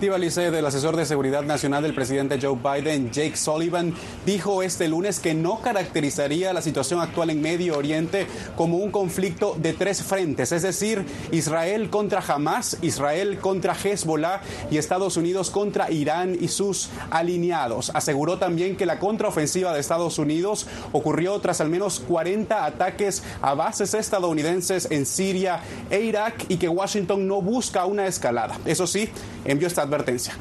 Liced, 0.00 0.54
el 0.54 0.64
asesor 0.64 0.96
de 0.96 1.04
seguridad 1.04 1.42
nacional 1.42 1.82
del 1.82 1.94
presidente 1.94 2.38
Joe 2.40 2.56
Biden, 2.56 3.10
Jake 3.10 3.36
Sullivan, 3.36 3.94
dijo 4.24 4.62
este 4.62 4.88
lunes 4.88 5.20
que 5.20 5.34
no 5.34 5.60
caracterizaría 5.60 6.54
la 6.54 6.62
situación 6.62 7.00
actual 7.00 7.28
en 7.28 7.42
Medio 7.42 7.76
Oriente 7.76 8.26
como 8.56 8.78
un 8.78 8.90
conflicto 8.90 9.56
de 9.60 9.74
tres 9.74 10.02
frentes, 10.02 10.52
es 10.52 10.62
decir, 10.62 11.04
Israel 11.32 11.90
contra 11.90 12.20
Hamas, 12.26 12.78
Israel 12.80 13.38
contra 13.40 13.74
Hezbollah 13.74 14.40
y 14.70 14.78
Estados 14.78 15.18
Unidos 15.18 15.50
contra 15.50 15.90
Irán 15.90 16.34
y 16.40 16.48
sus 16.48 16.88
alineados. 17.10 17.90
Aseguró 17.94 18.38
también 18.38 18.76
que 18.76 18.86
la 18.86 18.98
contraofensiva 18.98 19.74
de 19.74 19.80
Estados 19.80 20.18
Unidos 20.18 20.66
ocurrió 20.92 21.38
tras 21.40 21.60
al 21.60 21.68
menos 21.68 22.00
40 22.00 22.64
ataques 22.64 23.22
a 23.42 23.52
bases 23.52 23.92
estadounidenses 23.92 24.90
en 24.90 25.04
Siria 25.04 25.60
e 25.90 26.00
Irak 26.00 26.46
y 26.48 26.56
que 26.56 26.70
Washington 26.70 27.28
no 27.28 27.42
busca 27.42 27.84
una 27.84 28.06
escalada. 28.06 28.58
Eso 28.64 28.86
sí, 28.86 29.10
envió 29.44 29.68
esta 29.68 29.89
advertencia. 29.90 30.34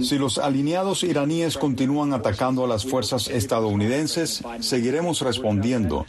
Si 0.00 0.18
los 0.18 0.38
alineados 0.38 1.02
iraníes 1.02 1.56
continúan 1.56 2.12
atacando 2.12 2.64
a 2.64 2.68
las 2.68 2.84
fuerzas 2.84 3.28
estadounidenses, 3.28 4.42
seguiremos 4.60 5.20
respondiendo. 5.20 6.06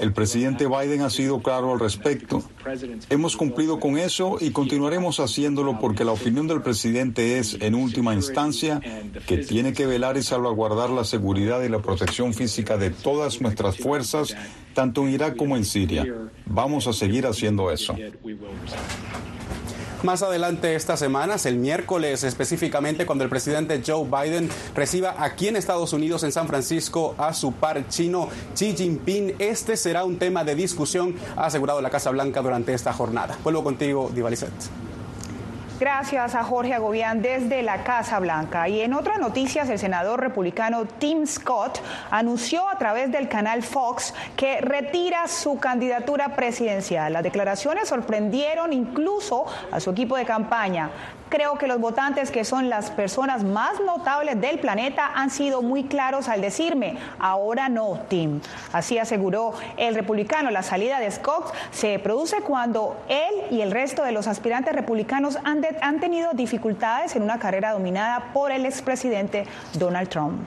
El 0.00 0.12
presidente 0.12 0.66
Biden 0.66 1.02
ha 1.02 1.10
sido 1.10 1.40
claro 1.40 1.72
al 1.72 1.80
respecto. 1.80 2.42
Hemos 3.10 3.36
cumplido 3.36 3.80
con 3.80 3.98
eso 3.98 4.38
y 4.40 4.50
continuaremos 4.50 5.20
haciéndolo 5.20 5.78
porque 5.80 6.04
la 6.04 6.12
opinión 6.12 6.46
del 6.46 6.62
presidente 6.62 7.38
es, 7.38 7.56
en 7.60 7.74
última 7.74 8.14
instancia, 8.14 8.80
que 9.26 9.38
tiene 9.38 9.72
que 9.72 9.86
velar 9.86 10.16
y 10.16 10.22
salvaguardar 10.22 10.90
la 10.90 11.04
seguridad 11.04 11.62
y 11.62 11.68
la 11.68 11.80
protección 11.80 12.34
física 12.34 12.76
de 12.76 12.90
todas 12.90 13.40
nuestras 13.40 13.78
fuerzas, 13.78 14.34
tanto 14.74 15.02
en 15.02 15.14
Irak 15.14 15.36
como 15.36 15.56
en 15.56 15.64
Siria. 15.64 16.06
Vamos 16.46 16.86
a 16.86 16.92
seguir 16.92 17.26
haciendo 17.26 17.70
eso. 17.70 17.94
Más 20.04 20.22
adelante 20.22 20.74
esta 20.74 20.98
semana, 20.98 21.36
el 21.46 21.56
miércoles 21.56 22.24
específicamente, 22.24 23.06
cuando 23.06 23.24
el 23.24 23.30
presidente 23.30 23.80
Joe 23.84 24.04
Biden 24.04 24.50
reciba 24.74 25.14
aquí 25.18 25.48
en 25.48 25.56
Estados 25.56 25.94
Unidos, 25.94 26.24
en 26.24 26.30
San 26.30 26.46
Francisco, 26.46 27.14
a 27.16 27.32
su 27.32 27.52
par 27.52 27.88
chino 27.88 28.28
Xi 28.54 28.76
Jinping, 28.76 29.36
este 29.38 29.78
será 29.78 30.04
un 30.04 30.18
tema 30.18 30.44
de 30.44 30.56
discusión, 30.56 31.14
ha 31.36 31.46
asegurado 31.46 31.80
la 31.80 31.88
Casa 31.88 32.10
Blanca 32.10 32.42
durante 32.42 32.74
esta 32.74 32.92
jornada. 32.92 33.38
Vuelvo 33.42 33.64
contigo, 33.64 34.10
Divalicet. 34.14 34.52
Gracias 35.84 36.34
a 36.34 36.42
Jorge 36.42 36.72
Agobián 36.72 37.20
desde 37.20 37.60
la 37.60 37.84
Casa 37.84 38.18
Blanca. 38.18 38.70
Y 38.70 38.80
en 38.80 38.94
otras 38.94 39.18
noticias, 39.18 39.68
el 39.68 39.78
senador 39.78 40.18
republicano 40.18 40.86
Tim 40.86 41.26
Scott 41.26 41.78
anunció 42.10 42.66
a 42.70 42.78
través 42.78 43.12
del 43.12 43.28
canal 43.28 43.62
Fox 43.62 44.14
que 44.34 44.62
retira 44.62 45.28
su 45.28 45.58
candidatura 45.58 46.36
presidencial. 46.36 47.12
Las 47.12 47.22
declaraciones 47.22 47.86
sorprendieron 47.86 48.72
incluso 48.72 49.44
a 49.70 49.78
su 49.78 49.90
equipo 49.90 50.16
de 50.16 50.24
campaña 50.24 50.88
creo 51.28 51.58
que 51.58 51.66
los 51.66 51.80
votantes, 51.80 52.30
que 52.30 52.44
son 52.44 52.68
las 52.68 52.90
personas 52.90 53.44
más 53.44 53.80
notables 53.80 54.40
del 54.40 54.58
planeta, 54.58 55.10
han 55.14 55.30
sido 55.30 55.62
muy 55.62 55.84
claros 55.84 56.28
al 56.28 56.40
decirme, 56.40 56.96
ahora 57.18 57.68
no, 57.68 58.00
Tim. 58.08 58.40
Así 58.72 58.98
aseguró 58.98 59.54
el 59.76 59.94
republicano. 59.94 60.50
La 60.50 60.62
salida 60.62 61.00
de 61.00 61.10
Scott 61.10 61.52
se 61.70 61.98
produce 61.98 62.40
cuando 62.42 62.96
él 63.08 63.34
y 63.50 63.60
el 63.60 63.70
resto 63.70 64.02
de 64.02 64.12
los 64.12 64.26
aspirantes 64.26 64.74
republicanos 64.74 65.38
han, 65.44 66.00
tenido 66.00 66.32
dificultades 66.32 67.16
en 67.16 67.22
una 67.22 67.38
carrera 67.38 67.72
dominada 67.72 68.32
por 68.32 68.50
el 68.50 68.66
expresidente 68.66 69.46
Donald 69.74 70.08
Trump. 70.08 70.40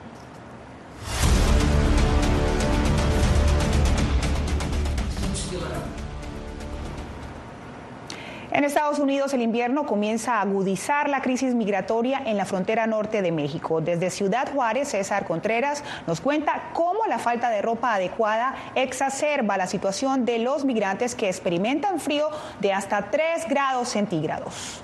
En 8.58 8.64
Estados 8.64 8.98
Unidos 8.98 9.32
el 9.34 9.42
invierno 9.42 9.86
comienza 9.86 10.34
a 10.34 10.40
agudizar 10.40 11.08
la 11.08 11.22
crisis 11.22 11.54
migratoria 11.54 12.20
en 12.26 12.36
la 12.36 12.44
frontera 12.44 12.88
norte 12.88 13.22
de 13.22 13.30
México. 13.30 13.80
Desde 13.80 14.10
Ciudad 14.10 14.52
Juárez, 14.52 14.88
César 14.88 15.28
Contreras 15.28 15.84
nos 16.08 16.20
cuenta 16.20 16.70
cómo 16.72 17.06
la 17.08 17.20
falta 17.20 17.50
de 17.50 17.62
ropa 17.62 17.94
adecuada 17.94 18.56
exacerba 18.74 19.56
la 19.56 19.68
situación 19.68 20.24
de 20.24 20.40
los 20.40 20.64
migrantes 20.64 21.14
que 21.14 21.28
experimentan 21.28 22.00
frío 22.00 22.30
de 22.58 22.72
hasta 22.72 23.12
3 23.12 23.46
grados 23.48 23.90
centígrados. 23.90 24.82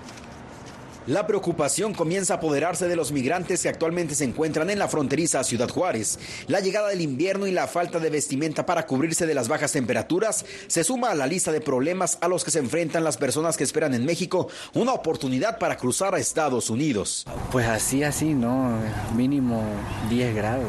La 1.07 1.27
preocupación 1.27 1.93
comienza 1.93 2.33
a 2.33 2.37
apoderarse 2.39 2.89
de 2.89 2.97
los 2.97 3.13
migrantes 3.13 3.63
que 3.63 3.69
actualmente 3.69 4.15
se 4.15 4.25
encuentran 4.25 4.71
en 4.71 4.79
la 4.79 4.89
fronteriza 4.89 5.45
Ciudad 5.45 5.69
Juárez. 5.69 6.19
La 6.47 6.61
llegada 6.61 6.89
del 6.89 7.03
invierno 7.03 7.47
y 7.47 7.51
la 7.51 7.67
falta 7.67 7.99
de 7.99 8.09
vestimenta 8.09 8.65
para 8.65 8.87
cubrirse 8.87 9.27
de 9.27 9.35
las 9.35 9.49
bajas 9.49 9.73
temperaturas 9.73 10.47
se 10.67 10.83
suma 10.83 11.11
a 11.11 11.15
la 11.15 11.27
lista 11.27 11.53
de 11.53 11.61
problemas 11.61 12.17
a 12.23 12.29
los 12.29 12.43
que 12.43 12.51
se 12.51 12.59
enfrentan 12.59 13.05
las 13.05 13.19
personas 13.19 13.59
que 13.59 13.65
esperan 13.65 13.93
en 13.93 14.07
México 14.07 14.49
una 14.73 14.95
oportunidad 14.95 15.59
para 15.59 15.77
cruzar 15.77 16.15
a 16.15 16.19
Estados 16.19 16.71
Unidos. 16.71 17.27
Pues 17.53 17.67
así, 17.67 18.03
así, 18.03 18.33
¿no? 18.33 18.79
Mínimo 19.15 19.63
10 20.09 20.35
grados. 20.35 20.65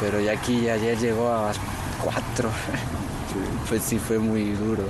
Pero 0.00 0.20
ya 0.20 0.32
aquí 0.32 0.68
ayer 0.68 0.98
llegó 0.98 1.28
a 1.28 1.52
4. 2.02 2.50
Pues 3.68 3.82
sí, 3.84 3.98
fue 3.98 4.18
muy 4.18 4.50
duro. 4.50 4.82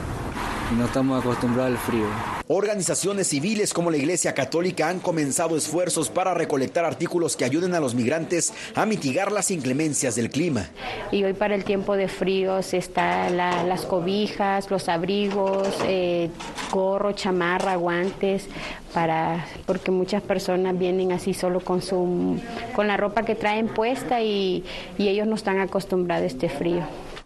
No 0.79 0.87
estamos 0.87 1.23
acostumbrados 1.23 1.73
al 1.73 1.79
frío. 1.79 2.07
Organizaciones 2.49 3.29
civiles 3.29 3.75
como 3.75 3.91
la 3.91 3.99
Iglesia 3.99 4.33
Católica 4.33 4.89
han 4.89 5.01
comenzado 5.01 5.57
esfuerzos 5.57 6.09
para 6.09 6.33
recolectar 6.33 6.85
artículos 6.85 7.37
que 7.37 7.45
ayuden 7.45 7.75
a 7.75 7.81
los 7.81 7.95
migrantes 7.95 8.55
a 8.75 8.87
mitigar 8.87 9.33
las 9.33 9.51
inclemencias 9.51 10.15
del 10.15 10.31
clima. 10.31 10.71
Y 11.11 11.25
hoy 11.25 11.35
para 11.35 11.55
el 11.55 11.65
tiempo 11.65 11.95
de 11.95 12.09
fríos 12.09 12.73
están 12.73 13.37
las 13.37 13.83
cobijas, 13.85 14.71
los 14.71 14.89
abrigos, 14.89 15.69
eh, 15.87 16.31
gorro, 16.71 17.13
chamarra, 17.13 17.77
guantes, 17.77 18.47
para, 18.95 19.47
porque 19.67 19.91
muchas 19.91 20.23
personas 20.23 20.79
vienen 20.79 21.13
así 21.13 21.35
solo 21.35 21.61
con, 21.61 21.83
su, 21.83 22.41
con 22.75 22.87
la 22.87 22.97
ropa 22.97 23.25
que 23.25 23.35
traen 23.35 23.69
puesta 23.69 24.23
y, 24.23 24.65
y 24.97 25.09
ellos 25.09 25.27
no 25.27 25.35
están 25.35 25.61
acostumbrados 25.61 26.25
a 26.25 26.27
este 26.27 26.49
frío. 26.49 26.83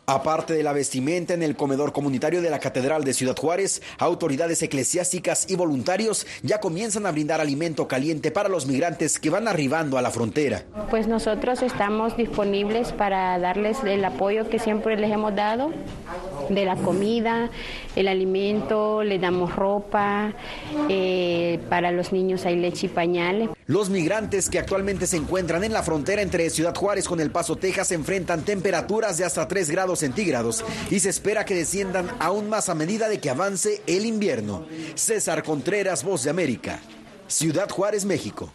Aparte 0.08 0.54
de 0.54 0.62
la 0.62 0.72
vestimenta 0.72 1.34
en 1.34 1.42
el 1.42 1.56
comedor 1.56 1.92
comunitario 1.92 2.40
de 2.40 2.48
la 2.48 2.60
Catedral 2.60 3.02
de 3.02 3.12
Ciudad 3.12 3.36
Juárez, 3.36 3.82
autoridades 3.98 4.62
eclesiásticas 4.62 5.50
y 5.50 5.56
voluntarios 5.56 6.28
ya 6.44 6.60
comienzan 6.60 7.06
a 7.06 7.10
brindar 7.10 7.40
alimento 7.40 7.88
caliente 7.88 8.30
para 8.30 8.48
los 8.48 8.66
migrantes 8.66 9.18
que 9.18 9.30
van 9.30 9.48
arribando 9.48 9.98
a 9.98 10.02
la 10.02 10.12
frontera. 10.12 10.62
Pues 10.90 11.08
nosotros 11.08 11.60
estamos 11.60 12.16
disponibles 12.16 12.92
para 12.92 13.36
darles 13.40 13.78
el 13.82 14.04
apoyo 14.04 14.48
que 14.48 14.60
siempre 14.60 14.96
les 14.96 15.10
hemos 15.10 15.34
dado 15.34 15.72
de 16.50 16.64
la 16.64 16.76
comida, 16.76 17.50
el 17.96 18.06
alimento, 18.06 19.02
le 19.02 19.18
damos 19.18 19.56
ropa, 19.56 20.34
eh, 20.88 21.58
para 21.68 21.90
los 21.90 22.12
niños 22.12 22.46
hay 22.46 22.54
leche 22.54 22.86
y 22.86 22.90
pañales. 22.90 23.50
Los 23.66 23.90
migrantes 23.90 24.48
que 24.48 24.60
actualmente 24.60 25.08
se 25.08 25.16
encuentran 25.16 25.64
en 25.64 25.72
la 25.72 25.82
frontera 25.82 26.22
entre 26.22 26.48
Ciudad 26.50 26.76
Juárez 26.76 27.08
con 27.08 27.18
El 27.18 27.32
Paso, 27.32 27.56
Texas, 27.56 27.90
enfrentan 27.90 28.42
temperaturas 28.42 29.18
de 29.18 29.24
hasta 29.24 29.48
3 29.48 29.70
grados 29.70 29.95
centígrados 29.98 30.64
y 30.90 31.00
se 31.00 31.10
espera 31.10 31.44
que 31.44 31.54
desciendan 31.54 32.10
aún 32.18 32.48
más 32.48 32.68
a 32.68 32.74
medida 32.74 33.08
de 33.08 33.18
que 33.18 33.30
avance 33.30 33.82
el 33.86 34.06
invierno. 34.06 34.66
César 34.94 35.42
Contreras, 35.42 36.04
Voz 36.04 36.24
de 36.24 36.30
América, 36.30 36.80
Ciudad 37.26 37.68
Juárez, 37.68 38.04
México. 38.04 38.52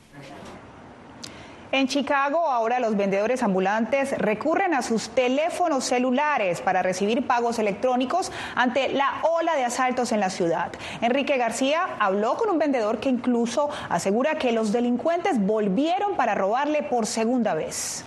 En 1.73 1.87
Chicago, 1.87 2.49
ahora 2.49 2.81
los 2.81 2.97
vendedores 2.97 3.43
ambulantes 3.43 4.17
recurren 4.17 4.73
a 4.73 4.81
sus 4.81 5.07
teléfonos 5.09 5.85
celulares 5.85 6.59
para 6.59 6.83
recibir 6.83 7.25
pagos 7.25 7.59
electrónicos 7.59 8.29
ante 8.55 8.89
la 8.89 9.21
ola 9.23 9.55
de 9.55 9.63
asaltos 9.63 10.11
en 10.11 10.19
la 10.19 10.29
ciudad. 10.29 10.73
Enrique 10.99 11.37
García 11.37 11.95
habló 11.97 12.35
con 12.35 12.49
un 12.49 12.59
vendedor 12.59 12.99
que 12.99 13.07
incluso 13.07 13.69
asegura 13.87 14.35
que 14.35 14.51
los 14.51 14.73
delincuentes 14.73 15.39
volvieron 15.39 16.17
para 16.17 16.35
robarle 16.35 16.83
por 16.83 17.05
segunda 17.05 17.53
vez. 17.53 18.03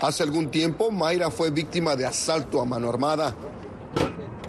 Hace 0.00 0.22
algún 0.22 0.50
tiempo, 0.50 0.90
Mayra 0.90 1.30
fue 1.30 1.50
víctima 1.50 1.96
de 1.96 2.06
asalto 2.06 2.60
a 2.60 2.64
mano 2.64 2.88
armada. 2.88 3.34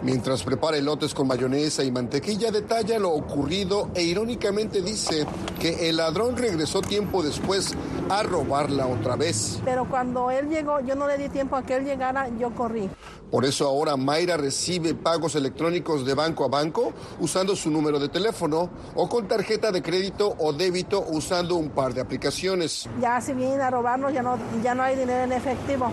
Mientras 0.06 0.44
prepara 0.44 0.76
elotes 0.76 1.12
con 1.12 1.26
mayonesa 1.26 1.82
y 1.82 1.90
mantequilla, 1.90 2.52
detalla 2.52 2.96
lo 2.96 3.10
ocurrido 3.10 3.90
e 3.92 4.04
irónicamente 4.04 4.80
dice 4.80 5.26
que 5.58 5.88
el 5.88 5.96
ladrón 5.96 6.36
regresó 6.36 6.80
tiempo 6.80 7.24
después 7.24 7.74
a 8.08 8.22
robarla 8.22 8.86
otra 8.86 9.16
vez. 9.16 9.60
Pero 9.64 9.90
cuando 9.90 10.30
él 10.30 10.48
llegó, 10.48 10.78
yo 10.78 10.94
no 10.94 11.08
le 11.08 11.18
di 11.18 11.28
tiempo 11.28 11.56
a 11.56 11.64
que 11.64 11.74
él 11.74 11.84
llegara, 11.84 12.28
yo 12.38 12.54
corrí. 12.54 12.88
Por 13.32 13.44
eso 13.44 13.66
ahora 13.66 13.96
Mayra 13.96 14.36
recibe 14.36 14.94
pagos 14.94 15.34
electrónicos 15.34 16.06
de 16.06 16.14
banco 16.14 16.44
a 16.44 16.48
banco 16.48 16.92
usando 17.18 17.56
su 17.56 17.68
número 17.68 17.98
de 17.98 18.08
teléfono 18.08 18.70
o 18.94 19.08
con 19.08 19.26
tarjeta 19.26 19.72
de 19.72 19.82
crédito 19.82 20.36
o 20.38 20.52
débito 20.52 21.04
usando 21.10 21.56
un 21.56 21.70
par 21.70 21.92
de 21.94 22.00
aplicaciones. 22.00 22.88
Ya 23.00 23.20
si 23.20 23.32
vienen 23.32 23.60
a 23.60 23.70
robarnos, 23.70 24.12
ya 24.12 24.22
no, 24.22 24.38
ya 24.62 24.72
no 24.72 24.84
hay 24.84 24.94
dinero 24.94 25.24
en 25.24 25.32
efectivo. 25.32 25.92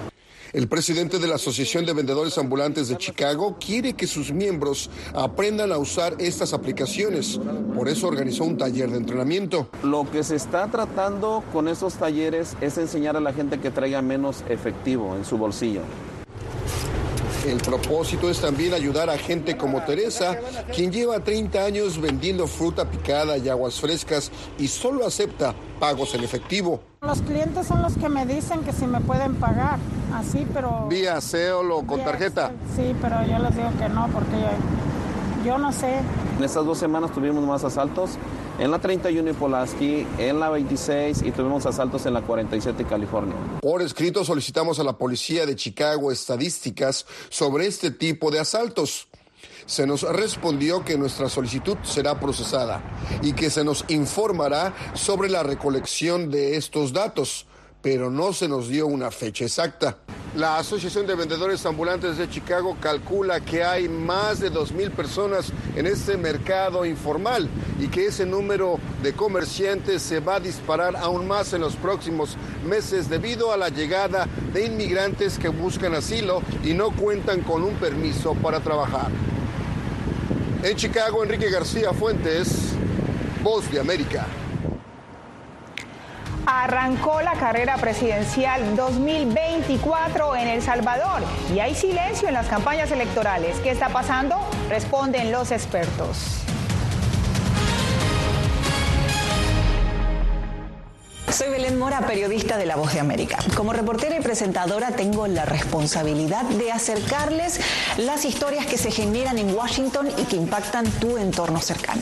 El 0.53 0.67
presidente 0.67 1.17
de 1.17 1.25
la 1.25 1.35
Asociación 1.35 1.83
de 1.83 1.93
Vendedores 1.93 2.37
Ambulantes 2.37 2.87
de 2.87 2.95
Chicago 2.95 3.57
quiere 3.59 3.93
que 3.93 4.05
sus 4.05 4.31
miembros 4.31 4.91
aprendan 5.15 5.71
a 5.71 5.79
usar 5.79 6.15
estas 6.19 6.53
aplicaciones. 6.53 7.39
Por 7.75 7.89
eso 7.89 8.07
organizó 8.07 8.43
un 8.43 8.55
taller 8.55 8.91
de 8.91 8.97
entrenamiento. 8.97 9.67
Lo 9.81 10.05
que 10.11 10.23
se 10.23 10.35
está 10.35 10.67
tratando 10.69 11.43
con 11.51 11.67
estos 11.67 11.95
talleres 11.95 12.55
es 12.61 12.77
enseñar 12.77 13.17
a 13.17 13.19
la 13.19 13.33
gente 13.33 13.59
que 13.59 13.71
traiga 13.71 14.03
menos 14.03 14.43
efectivo 14.47 15.15
en 15.15 15.25
su 15.25 15.39
bolsillo. 15.39 15.81
El 17.45 17.57
propósito 17.57 18.29
es 18.29 18.39
también 18.39 18.73
ayudar 18.73 19.09
a 19.09 19.17
gente 19.17 19.57
como 19.57 19.83
Teresa, 19.83 20.37
quien 20.73 20.93
lleva 20.93 21.19
30 21.19 21.65
años 21.65 21.99
vendiendo 21.99 22.47
fruta 22.47 22.89
picada 22.89 23.37
y 23.37 23.49
aguas 23.49 23.81
frescas 23.81 24.31
y 24.57 24.69
solo 24.69 25.05
acepta 25.05 25.53
pagos 25.77 26.15
en 26.15 26.23
efectivo. 26.23 26.79
Los 27.01 27.21
clientes 27.21 27.67
son 27.67 27.81
los 27.81 27.97
que 27.97 28.07
me 28.07 28.25
dicen 28.25 28.61
que 28.61 28.71
si 28.71 28.87
me 28.87 29.01
pueden 29.01 29.35
pagar, 29.35 29.77
así, 30.13 30.47
pero... 30.53 30.87
¿Vía 30.87 31.19
SEOL 31.19 31.69
o 31.73 31.85
con 31.85 32.01
tarjeta? 32.01 32.51
Sí, 32.77 32.95
pero 33.01 33.25
yo 33.25 33.37
les 33.39 33.55
digo 33.57 33.69
que 33.77 33.89
no, 33.89 34.07
porque 34.13 34.37
yo, 35.45 35.57
no 35.57 35.73
sé. 35.73 35.97
En 36.37 36.43
estas 36.43 36.65
dos 36.65 36.77
semanas 36.77 37.11
tuvimos 37.11 37.43
más 37.43 37.65
asaltos 37.65 38.11
en 38.59 38.71
la 38.71 38.79
31 38.79 39.29
y 39.29 39.33
Polaski, 39.33 40.07
en 40.17 40.39
la 40.39 40.49
26 40.49 41.23
y 41.23 41.31
tuvimos 41.31 41.65
asaltos 41.65 42.05
en 42.05 42.13
la 42.13 42.21
47 42.21 42.85
California. 42.85 43.35
Por 43.61 43.81
escrito 43.81 44.23
solicitamos 44.23 44.79
a 44.79 44.83
la 44.83 44.97
policía 44.97 45.45
de 45.45 45.55
Chicago 45.55 46.11
estadísticas 46.11 47.05
sobre 47.29 47.67
este 47.67 47.91
tipo 47.91 48.31
de 48.31 48.39
asaltos. 48.39 49.07
Se 49.65 49.87
nos 49.87 50.03
respondió 50.03 50.83
que 50.83 50.97
nuestra 50.97 51.29
solicitud 51.29 51.77
será 51.83 52.19
procesada 52.19 52.81
y 53.21 53.33
que 53.33 53.49
se 53.49 53.63
nos 53.63 53.85
informará 53.87 54.73
sobre 54.93 55.29
la 55.29 55.43
recolección 55.43 56.29
de 56.29 56.57
estos 56.57 56.91
datos 56.91 57.47
pero 57.83 58.09
no 58.09 58.31
se 58.31 58.47
nos 58.47 58.69
dio 58.69 58.87
una 58.87 59.11
fecha 59.11 59.43
exacta. 59.43 59.97
La 60.37 60.57
Asociación 60.57 61.05
de 61.05 61.13
Vendedores 61.13 61.63
Ambulantes 61.65 62.17
de 62.17 62.27
Chicago 62.29 62.77
calcula 62.81 63.41
que 63.41 63.63
hay 63.63 63.87
más 63.87 64.39
de 64.39 64.51
2.000 64.51 64.89
personas 64.89 65.51
en 65.75 65.85
este 65.85 66.17
mercado 66.17 66.85
informal 66.85 67.47
y 67.79 67.89
que 67.89 68.07
ese 68.07 68.25
número 68.25 68.79
de 69.03 69.13
comerciantes 69.13 70.01
se 70.01 70.21
va 70.21 70.35
a 70.35 70.39
disparar 70.39 70.95
aún 70.95 71.27
más 71.27 71.53
en 71.53 71.61
los 71.61 71.75
próximos 71.75 72.37
meses 72.65 73.09
debido 73.09 73.51
a 73.51 73.57
la 73.57 73.67
llegada 73.67 74.27
de 74.53 74.65
inmigrantes 74.65 75.37
que 75.37 75.49
buscan 75.49 75.93
asilo 75.93 76.41
y 76.63 76.73
no 76.73 76.89
cuentan 76.91 77.41
con 77.41 77.63
un 77.63 77.75
permiso 77.75 78.33
para 78.35 78.61
trabajar. 78.61 79.11
En 80.63 80.75
Chicago, 80.77 81.21
Enrique 81.21 81.49
García 81.51 81.91
Fuentes, 81.91 82.69
Voz 83.43 83.69
de 83.69 83.81
América. 83.81 84.25
Arrancó 86.45 87.21
la 87.21 87.33
carrera 87.33 87.77
presidencial 87.77 88.75
2024 88.75 90.35
en 90.35 90.47
El 90.49 90.61
Salvador 90.61 91.21
y 91.53 91.59
hay 91.59 91.73
silencio 91.73 92.27
en 92.27 92.33
las 92.33 92.47
campañas 92.47 92.91
electorales. 92.91 93.57
¿Qué 93.59 93.71
está 93.71 93.89
pasando? 93.89 94.35
Responden 94.67 95.31
los 95.31 95.51
expertos. 95.51 96.43
Soy 101.31 101.49
Belén 101.49 101.79
Mora, 101.79 102.01
periodista 102.05 102.57
de 102.57 102.65
La 102.65 102.75
Voz 102.75 102.93
de 102.93 102.99
América. 102.99 103.39
Como 103.55 103.73
reportera 103.73 104.17
y 104.17 104.21
presentadora 104.21 104.91
tengo 104.91 105.25
la 105.27 105.45
responsabilidad 105.45 106.43
de 106.43 106.71
acercarles 106.71 107.59
las 107.97 108.25
historias 108.25 108.65
que 108.65 108.77
se 108.77 108.91
generan 108.91 109.37
en 109.37 109.55
Washington 109.55 110.09
y 110.17 110.25
que 110.25 110.35
impactan 110.35 110.85
tu 110.99 111.17
entorno 111.17 111.59
cercano. 111.59 112.01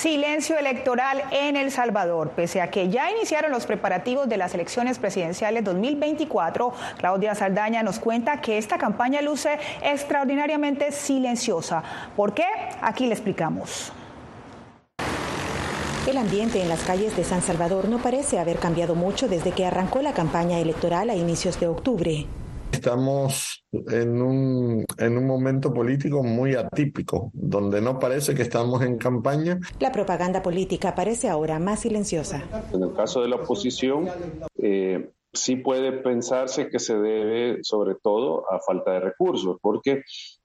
Silencio 0.00 0.56
electoral 0.56 1.24
en 1.30 1.56
El 1.56 1.70
Salvador. 1.70 2.30
Pese 2.30 2.62
a 2.62 2.70
que 2.70 2.88
ya 2.88 3.10
iniciaron 3.10 3.52
los 3.52 3.66
preparativos 3.66 4.26
de 4.30 4.38
las 4.38 4.54
elecciones 4.54 4.98
presidenciales 4.98 5.62
2024, 5.62 6.72
Claudia 6.96 7.34
Saldaña 7.34 7.82
nos 7.82 7.98
cuenta 7.98 8.40
que 8.40 8.56
esta 8.56 8.78
campaña 8.78 9.20
luce 9.20 9.58
extraordinariamente 9.82 10.90
silenciosa. 10.90 11.82
¿Por 12.16 12.32
qué? 12.32 12.46
Aquí 12.80 13.08
le 13.08 13.12
explicamos. 13.12 13.92
El 16.06 16.16
ambiente 16.16 16.62
en 16.62 16.70
las 16.70 16.82
calles 16.82 17.14
de 17.14 17.24
San 17.24 17.42
Salvador 17.42 17.86
no 17.90 17.98
parece 17.98 18.38
haber 18.38 18.56
cambiado 18.56 18.94
mucho 18.94 19.28
desde 19.28 19.52
que 19.52 19.66
arrancó 19.66 20.00
la 20.00 20.14
campaña 20.14 20.60
electoral 20.60 21.10
a 21.10 21.14
inicios 21.14 21.60
de 21.60 21.68
octubre. 21.68 22.26
Estamos 22.72 23.64
en 23.72 24.22
un, 24.22 24.84
en 24.98 25.18
un 25.18 25.26
momento 25.26 25.72
político 25.72 26.22
muy 26.22 26.54
atípico, 26.54 27.30
donde 27.34 27.80
no 27.80 27.98
parece 27.98 28.34
que 28.34 28.42
estamos 28.42 28.82
en 28.82 28.96
campaña. 28.98 29.58
La 29.78 29.92
propaganda 29.92 30.42
política 30.42 30.94
parece 30.94 31.28
ahora 31.28 31.58
más 31.58 31.80
silenciosa. 31.80 32.42
En 32.72 32.82
el 32.82 32.92
caso 32.94 33.22
de 33.22 33.28
la 33.28 33.36
oposición, 33.36 34.08
eh, 34.58 35.10
sí 35.32 35.56
puede 35.56 35.92
pensarse 35.92 36.68
que 36.68 36.78
se 36.78 36.98
debe 36.98 37.58
sobre 37.62 37.94
todo 37.94 38.44
a 38.50 38.60
falta 38.60 38.92
de 38.92 39.00
recursos, 39.00 39.56
porque 39.60 40.02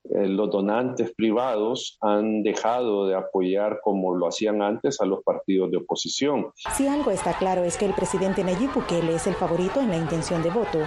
eh, 0.09 0.27
los 0.27 0.49
donantes 0.51 1.13
privados 1.15 1.97
han 2.01 2.43
dejado 2.43 3.07
de 3.07 3.15
apoyar 3.15 3.79
como 3.83 4.15
lo 4.15 4.27
hacían 4.27 4.61
antes 4.61 5.01
a 5.01 5.05
los 5.05 5.23
partidos 5.23 5.71
de 5.71 5.77
oposición. 5.77 6.51
Si 6.75 6.87
algo 6.87 7.11
está 7.11 7.37
claro 7.37 7.63
es 7.63 7.77
que 7.77 7.85
el 7.85 7.93
presidente 7.93 8.43
Nayib 8.43 8.73
Bukele 8.73 9.15
es 9.15 9.27
el 9.27 9.35
favorito 9.35 9.79
en 9.79 9.89
la 9.89 9.97
intención 9.97 10.43
de 10.43 10.49
voto. 10.49 10.79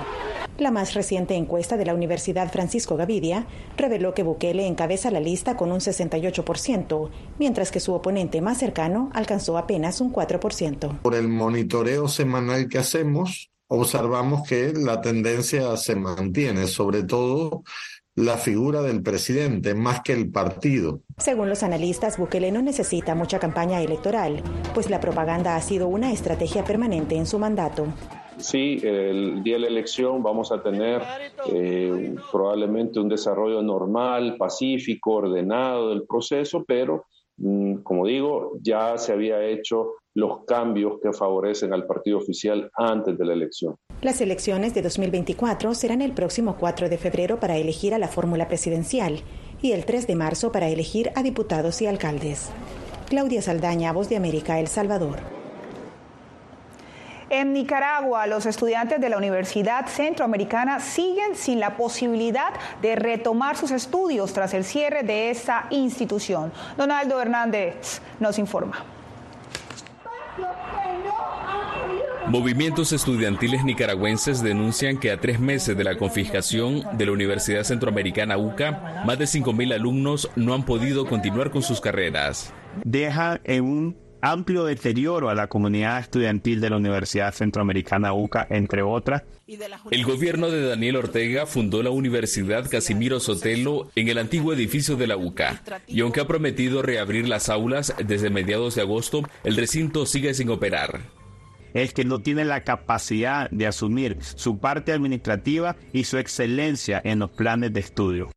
La 0.58 0.72
más 0.72 0.94
reciente 0.94 1.34
encuesta 1.36 1.76
de 1.76 1.84
la 1.84 1.94
Universidad 1.94 2.50
Francisco 2.50 2.96
Gavidia 2.96 3.46
reveló 3.76 4.12
que 4.12 4.24
Bukele 4.24 4.66
encabeza 4.66 5.10
la 5.12 5.20
lista 5.20 5.56
con 5.56 5.70
un 5.70 5.78
68%, 5.78 7.10
mientras 7.38 7.70
que 7.70 7.78
su 7.78 7.94
oponente 7.94 8.40
más 8.40 8.58
cercano 8.58 9.08
alcanzó 9.14 9.56
apenas 9.56 10.00
un 10.00 10.12
4%. 10.12 11.00
Por 11.00 11.14
el 11.14 11.28
monitoreo 11.28 12.08
semanal 12.08 12.68
que 12.68 12.78
hacemos, 12.78 13.52
observamos 13.68 14.48
que 14.48 14.72
la 14.74 15.00
tendencia 15.00 15.76
se 15.76 15.94
mantiene, 15.94 16.66
sobre 16.66 17.04
todo 17.04 17.62
la 18.14 18.36
figura 18.36 18.82
del 18.82 19.02
presidente 19.02 19.74
más 19.74 20.00
que 20.00 20.12
el 20.12 20.30
partido. 20.30 21.02
Según 21.18 21.48
los 21.48 21.62
analistas, 21.62 22.18
Bukele 22.18 22.50
no 22.50 22.62
necesita 22.62 23.14
mucha 23.14 23.38
campaña 23.38 23.80
electoral, 23.80 24.42
pues 24.74 24.90
la 24.90 24.98
propaganda 24.98 25.54
ha 25.54 25.62
sido 25.62 25.86
una 25.86 26.12
estrategia 26.12 26.64
permanente 26.64 27.14
en 27.14 27.26
su 27.26 27.38
mandato. 27.38 27.86
Sí, 28.38 28.78
el 28.82 29.42
día 29.42 29.54
de 29.54 29.60
la 29.60 29.66
elección 29.68 30.22
vamos 30.22 30.52
a 30.52 30.62
tener 30.62 31.02
eh, 31.52 32.14
probablemente 32.30 33.00
un 33.00 33.08
desarrollo 33.08 33.62
normal, 33.62 34.36
pacífico, 34.36 35.14
ordenado 35.14 35.90
del 35.90 36.04
proceso, 36.04 36.64
pero 36.66 37.06
mm, 37.36 37.78
como 37.78 38.06
digo, 38.06 38.58
ya 38.62 38.96
se 38.96 39.12
había 39.12 39.42
hecho 39.44 39.94
los 40.14 40.44
cambios 40.46 40.94
que 41.02 41.12
favorecen 41.12 41.72
al 41.72 41.86
partido 41.86 42.18
oficial 42.18 42.70
antes 42.74 43.16
de 43.16 43.24
la 43.24 43.32
elección. 43.34 43.76
Las 44.00 44.20
elecciones 44.20 44.74
de 44.74 44.82
2024 44.82 45.74
serán 45.74 46.02
el 46.02 46.12
próximo 46.12 46.56
4 46.58 46.88
de 46.88 46.98
febrero 46.98 47.40
para 47.40 47.56
elegir 47.56 47.94
a 47.94 47.98
la 47.98 48.08
fórmula 48.08 48.48
presidencial 48.48 49.20
y 49.60 49.72
el 49.72 49.84
3 49.84 50.06
de 50.06 50.14
marzo 50.14 50.52
para 50.52 50.68
elegir 50.68 51.10
a 51.14 51.22
diputados 51.22 51.82
y 51.82 51.86
alcaldes. 51.86 52.50
Claudia 53.08 53.42
Saldaña, 53.42 53.92
Voz 53.92 54.08
de 54.08 54.16
América, 54.16 54.60
El 54.60 54.68
Salvador. 54.68 55.16
En 57.30 57.52
Nicaragua, 57.52 58.26
los 58.26 58.46
estudiantes 58.46 59.00
de 59.00 59.08
la 59.10 59.18
Universidad 59.18 59.86
Centroamericana 59.86 60.80
siguen 60.80 61.34
sin 61.34 61.60
la 61.60 61.76
posibilidad 61.76 62.54
de 62.80 62.96
retomar 62.96 63.56
sus 63.56 63.70
estudios 63.70 64.32
tras 64.32 64.54
el 64.54 64.64
cierre 64.64 65.02
de 65.02 65.30
esa 65.30 65.66
institución. 65.70 66.52
Donaldo 66.78 67.20
Hernández 67.20 68.00
nos 68.18 68.38
informa. 68.38 68.84
Movimientos 72.30 72.92
estudiantiles 72.92 73.64
nicaragüenses 73.64 74.42
denuncian 74.42 74.98
que 74.98 75.10
a 75.10 75.18
tres 75.18 75.40
meses 75.40 75.74
de 75.78 75.82
la 75.82 75.96
confiscación 75.96 76.84
de 76.98 77.06
la 77.06 77.12
Universidad 77.12 77.64
Centroamericana 77.64 78.36
UCA, 78.36 79.02
más 79.06 79.18
de 79.18 79.24
5.000 79.24 79.72
alumnos 79.72 80.30
no 80.36 80.52
han 80.52 80.66
podido 80.66 81.06
continuar 81.06 81.50
con 81.50 81.62
sus 81.62 81.80
carreras. 81.80 82.52
Deja 82.84 83.40
en 83.44 83.64
un 83.64 83.96
amplio 84.20 84.64
deterioro 84.64 85.30
a 85.30 85.34
la 85.34 85.46
comunidad 85.46 86.00
estudiantil 86.00 86.60
de 86.60 86.68
la 86.68 86.76
Universidad 86.76 87.32
Centroamericana 87.32 88.12
UCA, 88.12 88.46
entre 88.50 88.82
otras. 88.82 89.22
El 89.90 90.04
gobierno 90.04 90.50
de 90.50 90.66
Daniel 90.66 90.96
Ortega 90.96 91.46
fundó 91.46 91.82
la 91.82 91.90
Universidad 91.90 92.68
Casimiro 92.68 93.20
Sotelo 93.20 93.90
en 93.96 94.08
el 94.08 94.18
antiguo 94.18 94.52
edificio 94.52 94.96
de 94.96 95.06
la 95.06 95.16
UCA, 95.16 95.62
y 95.86 96.02
aunque 96.02 96.20
ha 96.20 96.26
prometido 96.26 96.82
reabrir 96.82 97.26
las 97.26 97.48
aulas 97.48 97.94
desde 98.04 98.28
mediados 98.28 98.74
de 98.74 98.82
agosto, 98.82 99.22
el 99.44 99.56
recinto 99.56 100.04
sigue 100.04 100.34
sin 100.34 100.50
operar. 100.50 101.00
Es 101.82 101.92
que 101.92 102.04
no 102.04 102.20
tiene 102.20 102.44
la 102.44 102.64
capacidad 102.64 103.50
de 103.50 103.66
asumir 103.66 104.18
su 104.20 104.58
parte 104.58 104.92
administrativa 104.92 105.76
y 105.92 106.04
su 106.04 106.18
excelencia 106.18 107.00
en 107.04 107.20
los 107.20 107.30
planes 107.30 107.72
de 107.72 107.80
estudio. 107.80 108.30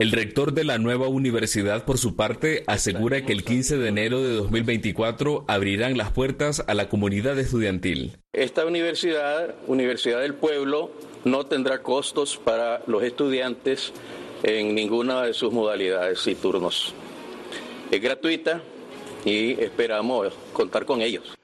El 0.00 0.12
rector 0.12 0.54
de 0.54 0.64
la 0.64 0.78
nueva 0.78 1.08
universidad, 1.08 1.84
por 1.84 1.98
su 1.98 2.16
parte, 2.16 2.64
asegura 2.66 3.26
que 3.26 3.32
el 3.32 3.44
15 3.44 3.76
de 3.76 3.88
enero 3.88 4.22
de 4.22 4.32
2024 4.32 5.44
abrirán 5.46 5.98
las 5.98 6.10
puertas 6.10 6.64
a 6.66 6.72
la 6.72 6.88
comunidad 6.88 7.38
estudiantil. 7.38 8.16
Esta 8.32 8.64
universidad, 8.64 9.54
Universidad 9.66 10.22
del 10.22 10.32
Pueblo, 10.32 10.90
no 11.26 11.44
tendrá 11.44 11.82
costos 11.82 12.38
para 12.38 12.80
los 12.86 13.02
estudiantes 13.02 13.92
en 14.42 14.74
ninguna 14.74 15.22
de 15.22 15.34
sus 15.34 15.52
modalidades 15.52 16.26
y 16.26 16.34
turnos. 16.34 16.94
Es 17.90 18.00
gratuita 18.00 18.62
y 19.26 19.60
esperamos 19.60 20.32
contar 20.54 20.86
con 20.86 21.02
ellos. 21.02 21.36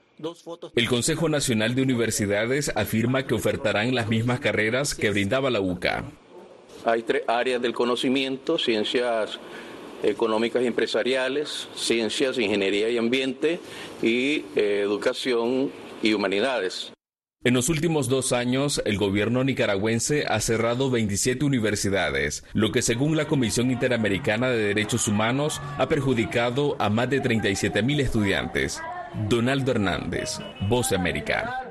El 0.75 0.87
Consejo 0.87 1.29
Nacional 1.29 1.75
de 1.75 1.83
Universidades 1.83 2.71
afirma 2.75 3.27
que 3.27 3.35
ofertarán 3.35 3.93
las 3.93 4.07
mismas 4.07 4.39
carreras 4.39 4.95
que 4.95 5.11
brindaba 5.11 5.51
la 5.51 5.61
UCA. 5.61 6.05
Hay 6.85 7.03
tres 7.03 7.23
áreas 7.27 7.61
del 7.61 7.73
conocimiento, 7.73 8.57
ciencias 8.57 9.39
económicas 10.03 10.63
y 10.63 10.67
empresariales, 10.67 11.67
ciencias, 11.75 12.37
ingeniería 12.37 12.89
y 12.89 12.97
ambiente 12.97 13.59
y 14.01 14.45
eh, 14.55 14.81
educación 14.83 15.71
y 16.01 16.13
humanidades. 16.13 16.91
En 17.43 17.53
los 17.53 17.69
últimos 17.69 18.09
dos 18.09 18.33
años, 18.33 18.81
el 18.85 18.97
gobierno 18.97 19.43
nicaragüense 19.43 20.25
ha 20.27 20.39
cerrado 20.41 20.89
27 20.89 21.45
universidades, 21.45 22.43
lo 22.53 22.71
que 22.71 22.81
según 22.81 23.15
la 23.15 23.27
Comisión 23.27 23.69
Interamericana 23.69 24.49
de 24.49 24.57
Derechos 24.57 25.07
Humanos 25.07 25.61
ha 25.77 25.87
perjudicado 25.87 26.75
a 26.79 26.89
más 26.89 27.09
de 27.09 27.21
37 27.21 27.83
mil 27.83 27.99
estudiantes. 27.99 28.81
Donaldo 29.13 29.71
Hernández, 29.71 30.39
Voz 30.61 30.91
América. 30.91 31.61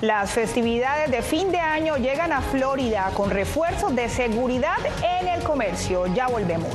Las 0.00 0.30
festividades 0.30 1.10
de 1.10 1.22
fin 1.22 1.52
de 1.52 1.58
año 1.58 1.96
llegan 1.96 2.32
a 2.32 2.40
Florida 2.40 3.10
con 3.14 3.30
refuerzos 3.30 3.94
de 3.94 4.08
seguridad 4.08 4.78
en 5.20 5.28
el 5.28 5.42
comercio. 5.42 6.06
Ya 6.14 6.26
volvemos. 6.26 6.74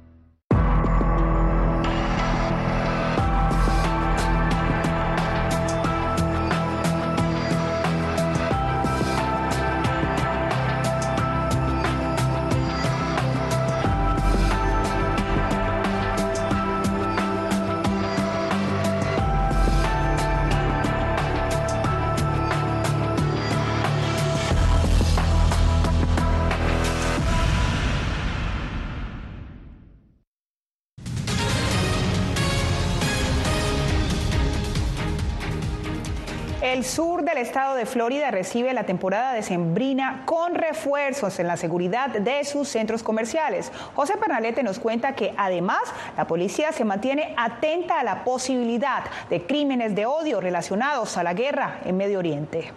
El 36.81 36.87
sur 36.87 37.23
del 37.23 37.37
estado 37.37 37.75
de 37.75 37.85
Florida 37.85 38.31
recibe 38.31 38.73
la 38.73 38.87
temporada 38.87 39.33
decembrina 39.33 40.23
con 40.25 40.55
refuerzos 40.55 41.37
en 41.37 41.45
la 41.45 41.55
seguridad 41.55 42.09
de 42.09 42.43
sus 42.43 42.69
centros 42.69 43.03
comerciales. 43.03 43.71
José 43.93 44.17
Pernalete 44.17 44.63
nos 44.63 44.79
cuenta 44.79 45.13
que 45.13 45.31
además 45.37 45.83
la 46.17 46.25
policía 46.25 46.71
se 46.71 46.83
mantiene 46.83 47.35
atenta 47.37 47.99
a 47.99 48.03
la 48.03 48.23
posibilidad 48.23 49.03
de 49.29 49.45
crímenes 49.45 49.93
de 49.93 50.07
odio 50.07 50.41
relacionados 50.41 51.17
a 51.17 51.23
la 51.23 51.35
guerra 51.35 51.81
en 51.85 51.97
Medio 51.97 52.17
Oriente. 52.17 52.71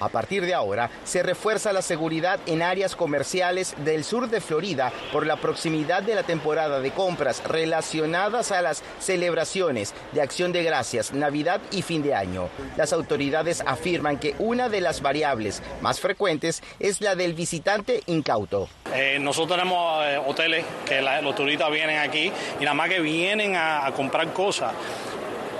A 0.00 0.08
partir 0.08 0.44
de 0.46 0.54
ahora, 0.54 0.90
se 1.04 1.22
refuerza 1.22 1.72
la 1.72 1.82
seguridad 1.82 2.40
en 2.46 2.62
áreas 2.62 2.94
comerciales 2.94 3.74
del 3.84 4.04
sur 4.04 4.28
de 4.28 4.40
Florida 4.40 4.92
por 5.12 5.26
la 5.26 5.36
proximidad 5.36 6.02
de 6.02 6.14
la 6.14 6.22
temporada 6.22 6.80
de 6.80 6.90
compras 6.90 7.42
relacionadas 7.44 8.52
a 8.52 8.62
las 8.62 8.82
celebraciones 9.00 9.94
de 10.12 10.22
Acción 10.22 10.52
de 10.52 10.62
Gracias, 10.62 11.12
Navidad 11.12 11.60
y 11.70 11.82
fin 11.82 12.02
de 12.02 12.14
año. 12.14 12.48
Las 12.76 12.92
autoridades 12.92 13.62
afirman 13.66 14.18
que 14.18 14.34
una 14.38 14.68
de 14.68 14.80
las 14.80 15.02
variables 15.02 15.62
más 15.80 16.00
frecuentes 16.00 16.62
es 16.78 17.00
la 17.00 17.14
del 17.14 17.34
visitante 17.34 18.02
incauto. 18.06 18.68
Eh, 18.94 19.18
nosotros 19.20 19.58
tenemos 19.58 20.04
eh, 20.06 20.18
hoteles 20.24 20.64
que 20.86 21.02
los 21.02 21.34
turistas 21.34 21.70
vienen 21.70 21.98
aquí 21.98 22.32
y 22.58 22.64
nada 22.64 22.74
más 22.74 22.88
que 22.88 23.00
vienen 23.00 23.56
a 23.56 23.90
comprar 23.94 24.32
cosas. 24.32 24.72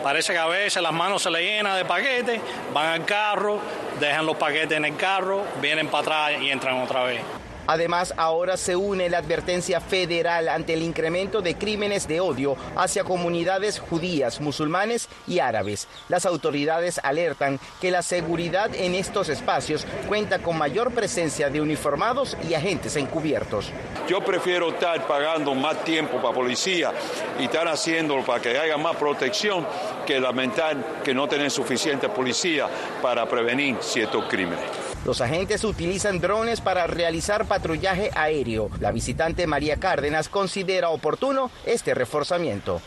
Parece 0.09 0.33
que 0.33 0.39
a 0.39 0.47
veces 0.47 0.83
las 0.83 0.95
manos 0.95 1.23
se 1.23 1.31
le 1.31 1.43
llenan 1.43 1.77
de 1.77 1.85
paquetes, 1.85 2.41
van 2.73 2.87
al 2.87 3.05
carro, 3.05 3.61
dejan 4.01 4.25
los 4.25 4.39
paquetes 4.39 4.75
en 4.75 4.87
el 4.87 4.97
carro, 4.97 5.45
vienen 5.61 5.89
para 5.89 6.01
atrás 6.31 6.43
y 6.43 6.49
entran 6.49 6.81
otra 6.81 7.03
vez. 7.03 7.21
Además, 7.69 8.15
ahora 8.17 8.57
se 8.57 8.77
une 8.77 9.11
la 9.11 9.19
advertencia 9.19 9.79
federal 9.83 10.49
ante 10.49 10.73
el 10.73 10.83
incremento 10.83 11.43
de 11.43 11.55
crímenes 11.55 12.09
de 12.09 12.19
odio 12.19 12.57
hacia 12.75 13.05
comunidades 13.05 13.79
judías, 13.79 14.41
musulmanes 14.41 15.11
y 15.27 15.41
árabes. 15.41 15.87
Las 16.09 16.25
autoridades 16.25 16.99
alertan 17.03 17.61
que 17.79 17.91
la 17.91 18.01
seguridad 18.01 18.75
en 18.75 18.95
estos 18.95 19.29
espacios 19.29 19.87
cuenta 20.09 20.39
con 20.39 20.57
mayor 20.57 20.93
presencia 20.93 21.51
de 21.51 21.61
uniformados 21.61 22.39
y 22.49 22.55
agentes 22.55 22.97
encubiertos. 22.97 23.71
Yo 24.09 24.25
prefiero 24.25 24.71
estar 24.71 25.07
pagando 25.07 25.55
más 25.55 25.85
tiempo 25.85 26.23
para 26.23 26.35
policía 26.35 26.91
y 27.39 27.45
estar 27.45 27.69
haciéndolo 27.69 28.25
para 28.25 28.41
que 28.41 28.59
haya 28.59 28.79
más 28.79 28.97
protección 28.97 29.67
que 30.07 30.19
lamentar 30.19 31.03
que 31.05 31.13
no 31.13 31.29
tienen 31.29 31.51
suficiente 31.51 32.09
policía 32.09 32.67
para 33.03 33.27
prevenir 33.27 33.77
ciertos 33.83 34.25
crímenes. 34.25 34.65
Los 35.05 35.21
agentes 35.21 35.65
utilizan 35.65 36.21
drones 36.21 36.61
para 36.61 36.87
realizar 36.87 37.47
patrullaje 37.47 38.11
aéreo. 38.15 38.69
La 38.81 38.91
visitante 38.91 39.47
María 39.47 39.77
Cárdenas 39.77 40.29
considera 40.29 40.91
oportuno 40.91 41.51
este 41.65 41.95
reforzamiento. 41.95 42.81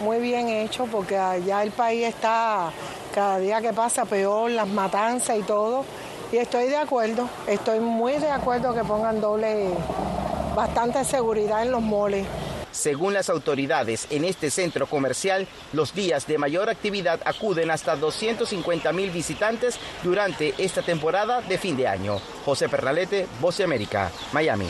Muy 0.00 0.18
bien 0.18 0.48
hecho 0.48 0.86
porque 0.86 1.16
allá 1.16 1.62
el 1.62 1.70
país 1.70 2.06
está 2.06 2.70
cada 3.14 3.38
día 3.38 3.60
que 3.60 3.72
pasa 3.72 4.04
peor, 4.04 4.50
las 4.50 4.68
matanzas 4.68 5.38
y 5.38 5.42
todo. 5.42 5.84
Y 6.32 6.38
estoy 6.38 6.66
de 6.66 6.76
acuerdo, 6.76 7.28
estoy 7.46 7.80
muy 7.80 8.14
de 8.14 8.30
acuerdo 8.30 8.72
que 8.74 8.82
pongan 8.84 9.20
doble 9.20 9.68
bastante 10.54 11.04
seguridad 11.04 11.62
en 11.62 11.72
los 11.72 11.82
moles. 11.82 12.26
Según 12.72 13.14
las 13.14 13.30
autoridades, 13.30 14.06
en 14.10 14.24
este 14.24 14.50
centro 14.50 14.86
comercial, 14.86 15.46
los 15.72 15.94
días 15.94 16.26
de 16.26 16.38
mayor 16.38 16.70
actividad 16.70 17.20
acuden 17.24 17.70
hasta 17.70 17.96
250 17.96 18.92
mil 18.92 19.10
visitantes 19.10 19.78
durante 20.02 20.54
esta 20.58 20.82
temporada 20.82 21.40
de 21.42 21.58
fin 21.58 21.76
de 21.76 21.88
año. 21.88 22.18
José 22.44 22.68
Pernalete, 22.68 23.26
Voz 23.40 23.56
de 23.58 23.64
América, 23.64 24.10
Miami. 24.32 24.68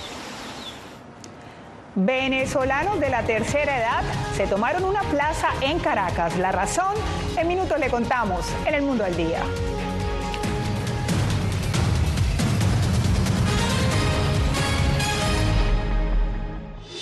Venezolanos 1.96 3.00
de 3.00 3.10
la 3.10 3.24
tercera 3.24 3.78
edad 3.78 4.02
se 4.36 4.46
tomaron 4.46 4.84
una 4.84 5.02
plaza 5.02 5.48
en 5.60 5.80
Caracas. 5.80 6.38
La 6.38 6.52
razón, 6.52 6.94
en 7.36 7.48
minutos 7.48 7.78
le 7.80 7.90
contamos 7.90 8.46
en 8.64 8.74
el 8.74 8.82
Mundo 8.82 9.04
al 9.04 9.16
Día. 9.16 9.42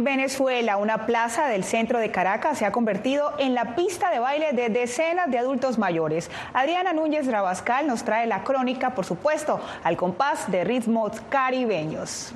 Venezuela, 0.00 0.78
una 0.78 1.06
plaza 1.06 1.46
del 1.46 1.64
centro 1.64 1.98
de 1.98 2.10
Caracas 2.10 2.58
se 2.58 2.64
ha 2.64 2.72
convertido 2.72 3.34
en 3.38 3.54
la 3.54 3.76
pista 3.76 4.10
de 4.10 4.18
baile 4.18 4.52
de 4.52 4.70
decenas 4.70 5.30
de 5.30 5.38
adultos 5.38 5.78
mayores. 5.78 6.30
Adriana 6.54 6.92
Núñez 6.92 7.26
Rabascal 7.26 7.86
nos 7.86 8.02
trae 8.02 8.26
la 8.26 8.42
crónica, 8.42 8.94
por 8.94 9.04
supuesto, 9.04 9.60
al 9.84 9.96
compás 9.96 10.50
de 10.50 10.64
ritmos 10.64 11.20
caribeños. 11.28 12.32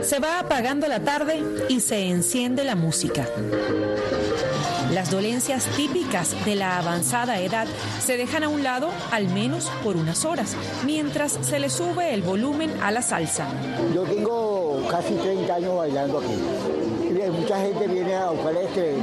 Se 0.00 0.18
va 0.18 0.40
apagando 0.40 0.88
la 0.88 1.00
tarde 1.00 1.42
y 1.68 1.80
se 1.80 2.08
enciende 2.08 2.64
la 2.64 2.74
música. 2.74 3.26
Las 5.02 5.10
dolencias 5.10 5.64
típicas 5.76 6.44
de 6.44 6.54
la 6.54 6.78
avanzada 6.78 7.40
edad 7.40 7.66
se 8.00 8.16
dejan 8.16 8.44
a 8.44 8.48
un 8.48 8.62
lado 8.62 8.88
al 9.10 9.26
menos 9.26 9.68
por 9.82 9.96
unas 9.96 10.24
horas, 10.24 10.56
mientras 10.86 11.40
se 11.42 11.58
le 11.58 11.70
sube 11.70 12.14
el 12.14 12.22
volumen 12.22 12.70
a 12.80 12.92
la 12.92 13.02
salsa. 13.02 13.48
Yo 13.92 14.04
tengo 14.04 14.80
casi 14.88 15.14
30 15.14 15.54
años 15.56 15.76
bailando 15.76 16.20
aquí. 16.20 16.38
Mucha 17.32 17.58
gente 17.58 17.88
viene 17.88 18.14
a 18.14 18.30
buscar 18.30 18.54
este 18.54 18.94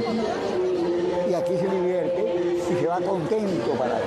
y 1.28 1.34
aquí 1.34 1.52
se 1.58 1.68
divierte 1.68 2.62
y 2.70 2.80
se 2.80 2.86
va 2.86 2.98
contento 3.02 3.70
para 3.72 3.98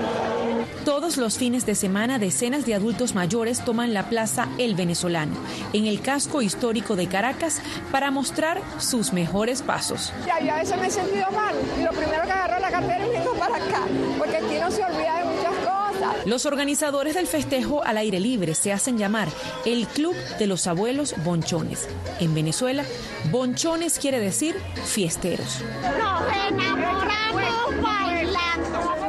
todos 0.84 1.18
los 1.18 1.38
fines 1.38 1.66
de 1.66 1.76
semana, 1.76 2.20
decenas 2.20 2.66
de 2.66 2.76
adultos 2.76 3.16
mayores 3.16 3.64
toman 3.64 3.94
la 3.94 4.10
plaza 4.10 4.50
El 4.58 4.76
Venezolano, 4.76 5.36
en 5.72 5.88
el 5.88 6.02
casco 6.02 6.42
histórico 6.42 6.96
de 6.96 7.08
Caracas, 7.08 7.62
para 7.92 8.12
mostrar 8.12 8.62
sus 8.80 9.14
mejores 9.14 9.62
pasos. 9.62 10.14
Ya, 10.26 10.40
yo 10.40 10.54
a 10.54 10.58
veces 10.58 10.78
me 10.80 10.88
he 10.88 10.92
sentido 10.92 11.26
mal 11.32 11.56
y 11.80 11.84
lo 11.84 11.92
primero 11.92 12.24
que 12.24 12.32
agarro 12.32 12.60
la 12.60 12.70
cartera 12.70 13.08
y 13.08 13.10
vengo 13.10 13.34
para 13.36 13.56
acá, 13.56 13.82
porque 14.18 14.38
aquí 14.38 14.56
no 14.60 14.72
se 14.72 14.84
olvida 14.84 15.20
de 15.20 15.26
muchas 15.26 15.54
cosas. 15.56 16.26
Los 16.26 16.46
organizadores 16.46 17.16
del 17.16 17.28
festejo 17.28 17.84
al 17.84 17.98
aire 17.98 18.20
libre 18.20 18.54
se 18.56 18.74
hacen 18.74 18.98
llamar 18.98 19.30
el 19.66 19.88
Club 19.88 20.16
de 20.38 20.48
los 20.48 20.68
Abuelos 20.68 21.16
Bonchones. 21.24 21.88
En 22.20 22.34
Venezuela, 22.34 22.84
bonchones 23.32 24.00
quiere 24.00 24.20
decir 24.20 24.56
fiesteros. 24.86 25.62
Nos 25.82 26.24
enamoramos 26.50 27.04
bailando. 27.06 27.13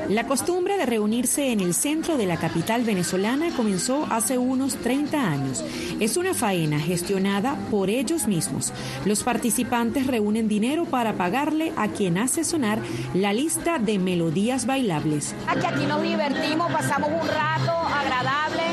La 0.08 0.26
costumbre 0.26 0.76
de 0.76 0.84
reunirse 0.84 1.50
en 1.50 1.60
el 1.60 1.72
centro 1.72 2.18
de 2.18 2.26
la 2.26 2.36
capital 2.36 2.84
venezolana 2.84 3.50
comenzó 3.56 4.06
hace 4.10 4.36
unos 4.36 4.76
30 4.76 5.18
años. 5.18 5.64
Es 5.98 6.16
una 6.16 6.34
faena 6.34 6.78
gestionada 6.78 7.56
por 7.70 7.88
ellos 7.88 8.26
mismos. 8.26 8.72
Los 9.06 9.22
participantes 9.22 10.06
reúnen 10.06 10.46
dinero 10.46 10.84
para 10.84 11.14
pagarle 11.14 11.72
a 11.76 11.88
quien 11.88 12.18
hace 12.18 12.44
sonar 12.44 12.80
la 13.14 13.32
lista 13.32 13.78
de 13.78 13.98
melodías 13.98 14.66
bailables. 14.66 15.34
Aquí, 15.46 15.66
aquí 15.66 15.86
nos 15.86 16.02
divertimos, 16.02 16.70
pasamos 16.70 17.08
un 17.08 17.26
rato 17.26 17.72
agradable 17.72 18.63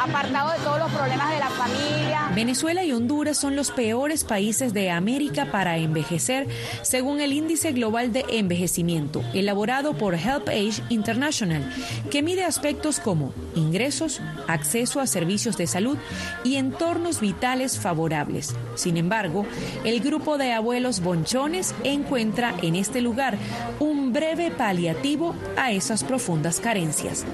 apartado 0.00 0.52
de 0.52 0.58
todos 0.60 0.78
los 0.78 0.90
problemas 0.92 1.30
de 1.30 1.38
la 1.38 1.50
familia. 1.50 2.30
Venezuela 2.34 2.82
y 2.84 2.92
Honduras 2.92 3.36
son 3.36 3.54
los 3.54 3.70
peores 3.70 4.24
países 4.24 4.72
de 4.72 4.90
América 4.90 5.50
para 5.52 5.76
envejecer, 5.76 6.48
según 6.82 7.20
el 7.20 7.34
Índice 7.34 7.72
Global 7.72 8.12
de 8.12 8.24
Envejecimiento, 8.30 9.22
elaborado 9.34 9.92
por 9.94 10.14
Help 10.14 10.48
Age 10.48 10.82
International, 10.88 11.70
que 12.10 12.22
mide 12.22 12.44
aspectos 12.44 12.98
como 12.98 13.34
ingresos, 13.54 14.22
acceso 14.48 15.00
a 15.00 15.06
servicios 15.06 15.58
de 15.58 15.66
salud 15.66 15.98
y 16.44 16.56
entornos 16.56 17.20
vitales 17.20 17.78
favorables. 17.78 18.54
Sin 18.76 18.96
embargo, 18.96 19.44
el 19.84 20.00
grupo 20.00 20.38
de 20.38 20.52
abuelos 20.52 21.00
bonchones 21.00 21.74
encuentra 21.84 22.54
en 22.62 22.74
este 22.74 23.02
lugar 23.02 23.36
un 23.78 24.14
breve 24.14 24.50
paliativo 24.50 25.34
a 25.58 25.72
esas 25.72 26.04
profundas 26.04 26.58
carencias. 26.58 27.26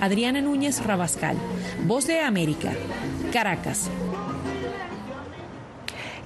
Adriana 0.00 0.40
Núñez 0.40 0.84
Rabascal, 0.84 1.36
Voz 1.86 2.07
América, 2.16 2.72
Caracas. 3.32 3.90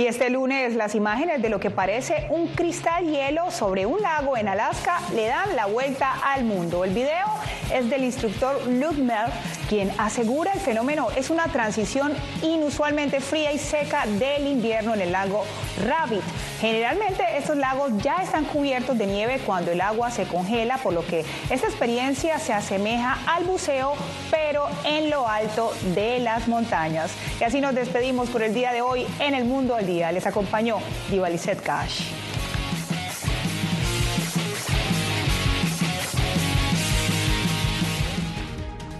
Y 0.02 0.08
este 0.08 0.30
lunes 0.30 0.74
las 0.74 0.96
imágenes 0.96 1.40
de 1.42 1.48
lo 1.48 1.60
que 1.60 1.70
parece 1.70 2.26
un 2.30 2.48
cristal 2.48 3.06
hielo 3.06 3.52
sobre 3.52 3.86
un 3.86 4.02
lago 4.02 4.36
en 4.36 4.48
Alaska 4.48 5.00
le 5.14 5.28
dan 5.28 5.54
la 5.54 5.66
vuelta 5.66 6.14
al 6.24 6.42
mundo. 6.42 6.82
El 6.82 6.90
video 6.90 7.28
es 7.72 7.88
del 7.88 8.02
instructor 8.02 8.66
Luke 8.66 9.00
Mel, 9.00 9.30
quien 9.68 9.92
asegura 9.98 10.50
el 10.54 10.58
fenómeno 10.58 11.06
es 11.14 11.30
una 11.30 11.44
transición 11.44 12.14
inusualmente 12.42 13.20
fría 13.20 13.52
y 13.52 13.58
seca 13.58 14.04
del 14.18 14.48
invierno 14.48 14.92
en 14.92 15.02
el 15.02 15.12
lago 15.12 15.44
Rabbit. 15.86 16.22
Generalmente 16.60 17.24
estos 17.36 17.56
lagos 17.56 17.92
ya 18.02 18.16
están 18.22 18.44
cubiertos 18.44 18.98
de 18.98 19.06
nieve 19.06 19.40
cuando 19.44 19.70
el 19.70 19.80
agua 19.80 20.10
se 20.10 20.24
congela, 20.24 20.78
por 20.78 20.92
lo 20.92 21.06
que 21.06 21.24
esta 21.50 21.66
experiencia 21.66 22.38
se 22.38 22.52
asemeja 22.52 23.18
al 23.26 23.44
buceo, 23.44 23.94
pero 24.30 24.68
en 24.84 25.10
lo 25.10 25.28
alto 25.28 25.72
de 25.94 26.18
las 26.18 26.48
montañas. 26.48 27.10
Y 27.40 27.44
así 27.44 27.60
nos 27.60 27.74
despedimos 27.74 28.30
por 28.30 28.42
el 28.42 28.52
día 28.52 28.72
de 28.72 28.82
hoy 28.82 29.06
en 29.20 29.34
el 29.34 29.44
Mundo 29.44 29.74
al 29.74 29.86
Día. 29.86 29.91
Les 29.92 30.26
acompañó 30.26 30.78
Diva 31.10 31.28
Cash. 31.62 32.31